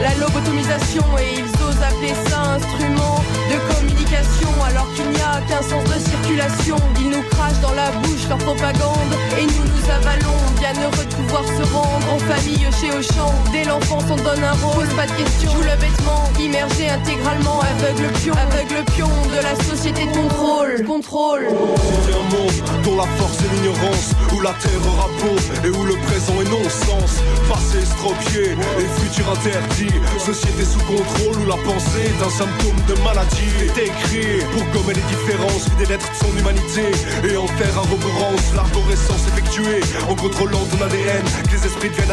la 0.00 0.14
lobotomisation 0.14 1.04
et 1.18 1.38
ils 1.38 1.62
osent 1.62 1.82
appeler 1.82 2.14
ça 2.28 2.56
instrument 2.56 3.22
de 3.50 3.74
communication 3.74 4.48
alors 4.66 4.88
qu'il 4.94 5.08
n'y 5.10 5.20
a 5.20 5.40
qu'un 5.48 5.62
sens 5.62 5.84
de 5.84 5.98
circulation. 5.98 6.76
Ils 7.00 7.10
nous 7.10 7.22
crachent 7.30 7.60
dans 7.60 7.74
la 7.74 7.90
bouche 8.02 8.28
leur 8.28 8.38
propagande 8.38 9.12
et 9.38 9.44
nous 9.44 9.64
nous 9.72 9.90
avalons, 9.90 10.38
bien 10.58 10.72
heureux 10.82 11.04
de 11.04 11.14
pouvoir 11.14 11.44
se 11.44 11.62
rendre 11.72 11.90
en 11.96 11.99
famille 12.40 12.66
chez 12.80 12.90
Auchan. 12.90 13.32
Dès 13.52 13.64
l'enfance 13.64 14.04
on 14.10 14.16
donne 14.16 14.42
un 14.42 14.52
rôle, 14.64 14.86
pas 14.88 15.06
de 15.06 15.12
question, 15.12 15.50
joue 15.50 15.62
le 15.62 15.76
vêtement, 15.76 16.24
immergé 16.40 16.88
intégralement, 16.88 17.60
aveugle 17.60 18.12
pion, 18.20 18.34
aveugle 18.34 18.84
pion 18.92 19.08
de 19.08 19.42
la 19.42 19.54
société 19.64 20.06
de 20.06 20.12
contrôle, 20.12 20.84
contrôle. 20.86 21.46
Un 21.46 22.36
monde 22.36 22.84
dont 22.84 22.96
la 22.96 23.06
force 23.18 23.38
est 23.40 23.54
l'ignorance, 23.54 24.10
où 24.34 24.40
la 24.40 24.52
terreur 24.54 24.98
a 25.04 25.08
beau 25.22 25.36
et 25.64 25.70
où 25.70 25.84
le 25.84 25.96
présent 26.06 26.34
est 26.40 26.50
non-sens. 26.50 27.20
Passé 27.48 27.78
estropié 27.82 28.56
et 28.78 29.00
futur 29.00 29.30
interdit, 29.30 29.94
société 30.18 30.64
sous 30.64 30.80
contrôle 30.80 31.42
où 31.42 31.46
la 31.46 31.56
pensée 31.56 32.06
est 32.06 32.22
un 32.24 32.30
symptôme 32.30 32.80
de 32.88 32.94
maladie. 33.02 33.50
Est 33.60 33.86
écrit 33.86 34.44
pour 34.52 34.64
gommer 34.72 34.94
les 34.94 35.06
différences, 35.14 35.68
vider 35.70 35.86
l'être 35.92 36.08
de 36.10 36.16
son 36.16 36.32
humanité 36.38 36.86
et 37.24 37.36
en 37.36 37.46
faire 37.46 37.74
reverence. 37.82 38.54
L'arborescence 38.54 39.26
effectuée 39.28 39.80
en 40.08 40.14
contrôlant 40.14 40.64
ton 40.70 40.84
ADN, 40.84 41.24
que 41.44 41.56
les 41.56 41.66
esprits 41.66 41.90
deviennent 41.90 42.10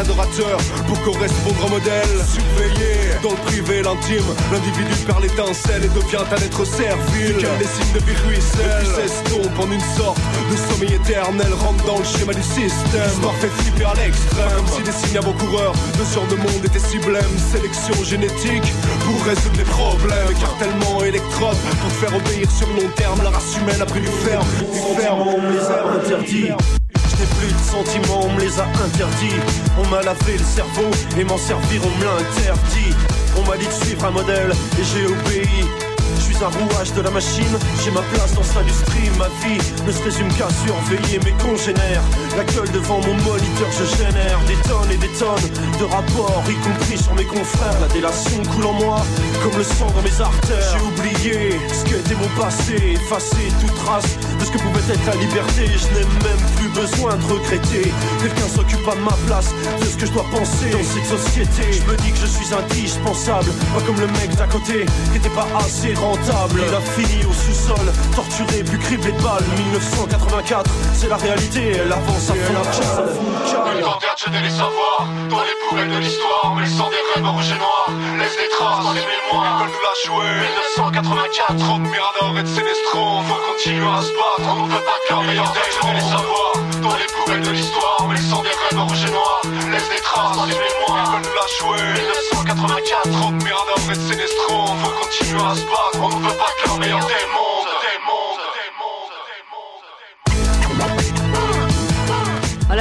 pour 0.86 1.00
correspondre 1.02 1.66
au 1.66 1.68
modèle. 1.68 2.08
Surveillé 2.26 3.14
dans 3.22 3.30
le 3.30 3.36
privé, 3.46 3.82
l'intime, 3.82 4.24
l'individu 4.52 4.94
perd 5.06 5.22
l'étincelle 5.22 5.84
et 5.84 5.88
devient 5.88 6.24
un 6.30 6.36
être 6.36 6.64
servile. 6.64 7.36
Les 7.36 7.66
signes 7.66 7.94
de 7.94 8.00
vie 8.00 8.16
ruissellent, 8.26 8.84
puis 8.84 9.08
s'estompe 9.08 9.58
en 9.58 9.70
une 9.70 9.80
sorte 9.96 10.18
de 10.50 10.56
sommeil 10.56 10.94
éternel, 10.94 11.52
rentre 11.60 11.84
dans 11.84 11.98
le 11.98 12.04
schéma 12.04 12.32
du 12.32 12.42
système. 12.42 13.02
L'histoire 13.06 13.34
fait 13.36 13.48
flipper 13.48 13.84
à 13.84 13.94
l'extrême, 13.94 14.50
comme 14.56 14.66
si 14.66 14.82
des 14.82 14.92
signes 14.92 15.18
avant-coureurs 15.18 15.72
de 15.72 16.04
ce 16.04 16.14
genre 16.14 16.26
de 16.26 16.36
monde 16.36 16.64
étaient 16.64 16.78
si. 16.78 16.98
Sélection 16.98 18.04
génétique 18.04 18.72
pour 19.04 19.24
résoudre 19.24 19.56
les 19.56 19.64
problèmes. 19.64 20.30
Écartèlement 20.30 21.04
électrode 21.04 21.56
pour 21.80 21.88
te 21.90 21.94
faire 21.94 22.14
obéir 22.14 22.50
sur 22.50 22.66
long 22.68 22.88
terme. 22.96 23.22
La 23.22 23.30
race 23.30 23.56
humaine 23.56 23.80
a 23.80 23.86
pris 23.86 24.00
du 24.00 24.06
ferme, 24.06 24.46
du 24.58 25.00
ferme, 25.00 25.20
on 25.20 25.50
les 25.50 25.58
a 25.58 25.86
interdits. 25.94 26.77
Plus 27.18 27.52
de 27.52 27.58
sentiments, 27.58 28.20
on 28.26 28.32
me 28.32 28.40
les 28.40 28.60
a 28.60 28.64
interdits. 28.64 29.40
On 29.76 29.88
m'a 29.88 30.02
lavé 30.02 30.38
le 30.38 30.44
cerveau 30.44 30.88
et 31.18 31.24
m'en 31.24 31.36
servir, 31.36 31.80
on 31.84 31.98
me 31.98 32.04
l'a 32.04 32.12
interdit. 32.12 32.94
On 33.36 33.42
m'a 33.48 33.56
dit 33.56 33.66
de 33.66 33.72
suivre 33.72 34.04
un 34.04 34.10
modèle 34.12 34.52
et 34.78 34.84
j'ai 34.84 35.04
obéi. 35.04 35.97
Je 36.18 36.24
suis 36.24 36.44
un 36.44 36.48
rouage 36.48 36.92
de 36.94 37.00
la 37.00 37.10
machine, 37.10 37.58
j'ai 37.82 37.90
ma 37.90 38.02
place 38.02 38.34
dans 38.34 38.42
cette 38.42 38.58
industrie. 38.58 39.10
Ma 39.18 39.28
vie 39.42 39.58
ne 39.86 39.92
se 39.92 40.02
résume 40.02 40.28
qu'à 40.34 40.48
surveiller 40.50 41.18
mes 41.24 41.32
congénères. 41.42 42.02
La 42.36 42.44
gueule 42.44 42.70
devant 42.72 43.00
mon 43.00 43.14
moniteur, 43.14 43.70
je 43.70 43.84
génère 43.96 44.40
des 44.46 44.56
tonnes 44.68 44.90
et 44.90 44.96
des 44.96 45.12
tonnes 45.18 45.48
de 45.78 45.84
rapports, 45.84 46.42
y 46.48 46.54
compris 46.54 46.98
sur 46.98 47.14
mes 47.14 47.24
confrères. 47.24 47.78
La 47.80 47.88
délation 47.88 48.42
coule 48.54 48.66
en 48.66 48.72
moi 48.74 49.02
comme 49.42 49.56
le 49.56 49.64
sang 49.64 49.86
dans 49.94 50.02
mes 50.02 50.20
artères. 50.20 50.74
J'ai 50.74 50.84
oublié 50.84 51.60
ce 51.72 51.84
qu'était 51.84 52.14
mon 52.14 52.28
passé, 52.40 52.98
effacé 52.98 53.48
toute 53.60 53.74
trace 53.76 54.16
de 54.38 54.44
ce 54.44 54.50
que 54.50 54.58
pouvait 54.58 54.92
être 54.92 55.06
la 55.06 55.14
liberté. 55.14 55.66
Je 55.66 55.86
n'ai 55.94 56.06
même 56.26 56.44
plus 56.56 56.68
besoin 56.70 57.16
de 57.16 57.24
regretter. 57.24 57.92
Quelqu'un 58.20 58.48
s'occupe 58.48 58.78
de 58.78 59.00
ma 59.02 59.16
place, 59.26 59.54
de 59.80 59.84
ce 59.84 59.96
que 59.96 60.06
je 60.06 60.12
dois 60.12 60.26
penser 60.30 60.70
dans 60.70 60.82
cette 60.82 61.06
société. 61.06 61.72
Je 61.72 61.90
me 61.90 61.96
dis 61.98 62.12
que 62.12 62.18
je 62.18 62.26
suis 62.26 62.54
indispensable, 62.54 63.50
pas 63.74 63.82
comme 63.86 64.00
le 64.00 64.06
mec 64.18 64.34
d'à 64.36 64.46
côté 64.46 64.86
qui 65.12 65.18
était 65.18 65.28
pas 65.30 65.46
assez 65.58 65.94
rentable. 66.08 66.62
Il 66.66 66.74
a 66.74 66.80
fini 66.80 67.24
au 67.24 67.32
sous-sol, 67.32 67.86
torturé, 68.14 68.62
puis 68.64 68.78
criblé 68.78 69.12
de 69.12 69.22
balles. 69.22 69.44
1984, 69.56 70.70
c'est 70.94 71.08
la 71.08 71.16
réalité, 71.16 71.76
elle 71.76 71.92
avance 71.92 72.30
à 72.30 72.34
fond. 72.34 72.52
La 72.54 73.72
Une 73.72 73.80
tenterde, 73.80 74.18
je 74.18 74.30
les 74.30 74.50
savoir. 74.50 75.06
Dans 75.28 75.42
les 75.42 75.56
poubelles 75.68 75.90
de 75.90 75.98
l'histoire 75.98 76.54
Mais 76.56 76.62
le 76.62 76.70
sang 76.70 76.88
des 76.90 77.02
rêves 77.14 77.28
rouges 77.28 77.52
et 77.52 77.58
noirs. 77.58 77.90
Laisse 78.18 78.36
des 78.36 78.48
traces. 78.48 78.84
Dans 78.84 78.92
les 78.92 79.06
mémoires. 79.12 79.60
Ils 79.60 79.64
veulent 79.64 79.76
nous 79.76 79.84
la 79.88 79.94
jouer. 80.04 80.30
1984 80.76 81.56
Trop 81.56 81.78
de 81.78 81.88
Mirador 81.92 82.38
et 82.38 82.42
de 82.42 82.48
Sénestron 82.48 83.22
Faut 83.28 83.40
continuer 83.52 83.86
à 83.86 84.02
se 84.02 84.12
battre. 84.12 84.48
On 84.48 84.66
ne 84.66 84.72
veut 84.72 84.84
pas 84.84 84.98
qu'un 85.06 85.22
meilleur 85.22 85.52
day 85.52 85.68
Je 85.68 85.94
les 85.94 86.00
savoir. 86.00 86.52
Dans 86.82 86.96
les 86.96 87.10
poubelles 87.12 87.44
de 87.44 87.50
l'histoire 87.50 88.06
Mais 88.08 88.16
le 88.16 88.22
sang 88.22 88.42
des 88.42 88.48
rêves 88.48 88.80
rouges 88.80 89.04
et 89.04 89.12
noirs 89.12 89.57
Laisse 89.78 89.90
des 89.90 90.02
traces 90.02 90.36
dans 90.36 90.44
les 90.44 90.54
mémoires. 90.54 91.20
Nous 91.22 91.34
la 91.34 91.46
jouer 91.56 92.00
1984 92.00 93.02
Trop 93.12 93.30
de 93.30 93.44
Mirador 93.44 93.78
et 93.92 93.94
de 93.94 94.00
Sénestron 94.10 94.66
Faut 94.66 94.90
continuer 94.90 95.40
à 95.40 95.54
se 95.54 95.62
battre 95.62 96.00
On 96.00 96.08
ne 96.08 96.28
veut 96.28 96.36
pas 96.36 96.50
qu'un 96.60 96.78
meilleur 96.78 97.06
des 97.06 97.14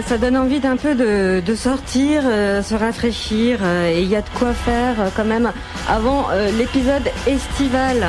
Ça 0.00 0.16
donne 0.16 0.38
envie 0.38 0.58
d'un 0.58 0.76
peu 0.78 0.94
de, 0.94 1.42
de 1.44 1.54
sortir, 1.54 2.22
euh, 2.24 2.62
se 2.62 2.74
rafraîchir, 2.74 3.58
euh, 3.62 3.92
et 3.94 4.00
il 4.00 4.08
y 4.08 4.16
a 4.16 4.22
de 4.22 4.28
quoi 4.38 4.54
faire 4.54 4.98
euh, 4.98 5.08
quand 5.14 5.26
même 5.26 5.52
avant 5.86 6.28
l'épisode 6.56 7.02
estival. 7.26 8.06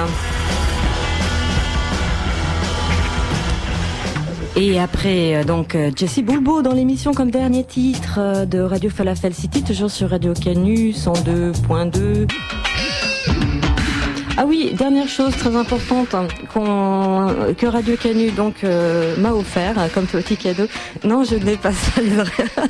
Et 4.56 4.80
après, 4.80 5.44
donc, 5.44 5.76
Jessie 5.96 6.24
Boulbo 6.24 6.62
dans 6.62 6.74
l'émission 6.74 7.14
comme 7.14 7.32
dernier 7.32 7.66
titre 7.66 8.46
de 8.46 8.60
Radio 8.60 8.90
Falafel 8.90 9.34
City, 9.34 9.64
toujours 9.64 9.92
sur 9.92 10.12
Radio 10.12 10.34
Canu 10.34 10.92
102.2. 10.92 12.28
Ah 14.36 14.46
oui, 14.48 14.74
dernière 14.74 15.08
chose 15.08 15.38
très 15.38 15.56
importante 15.56 16.16
hein, 16.16 16.28
que 16.56 17.68
Radio 17.68 17.96
Canu 17.96 18.32
donc 18.32 18.64
euh, 18.64 19.16
m'a 19.18 19.32
offert 19.32 19.78
hein, 19.78 19.90
comme 19.94 20.08
petit 20.08 20.38
cadeau. 20.38 20.66
Non, 21.04 21.24
je 21.24 21.36
n'ai 21.36 21.56
pas 21.56 21.72
ça. 21.72 22.02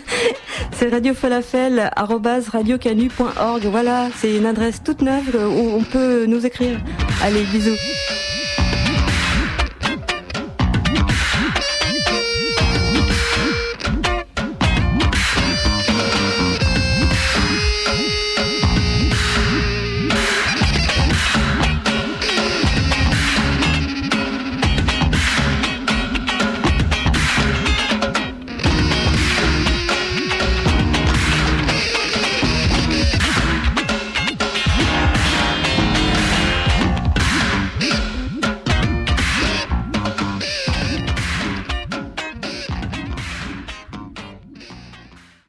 c'est 0.74 0.89
radiofalafel@radiocanu.org. 0.89 3.66
Voilà, 3.68 4.09
c'est 4.18 4.36
une 4.36 4.45
adresse 4.45 4.84
toute 4.84 5.01
neuve 5.01 5.34
euh, 5.36 5.47
où 5.47 5.78
on 5.78 5.84
peut 5.84 6.26
nous 6.26 6.45
écrire. 6.45 6.82
Allez, 7.24 7.45
bisous. 7.45 7.78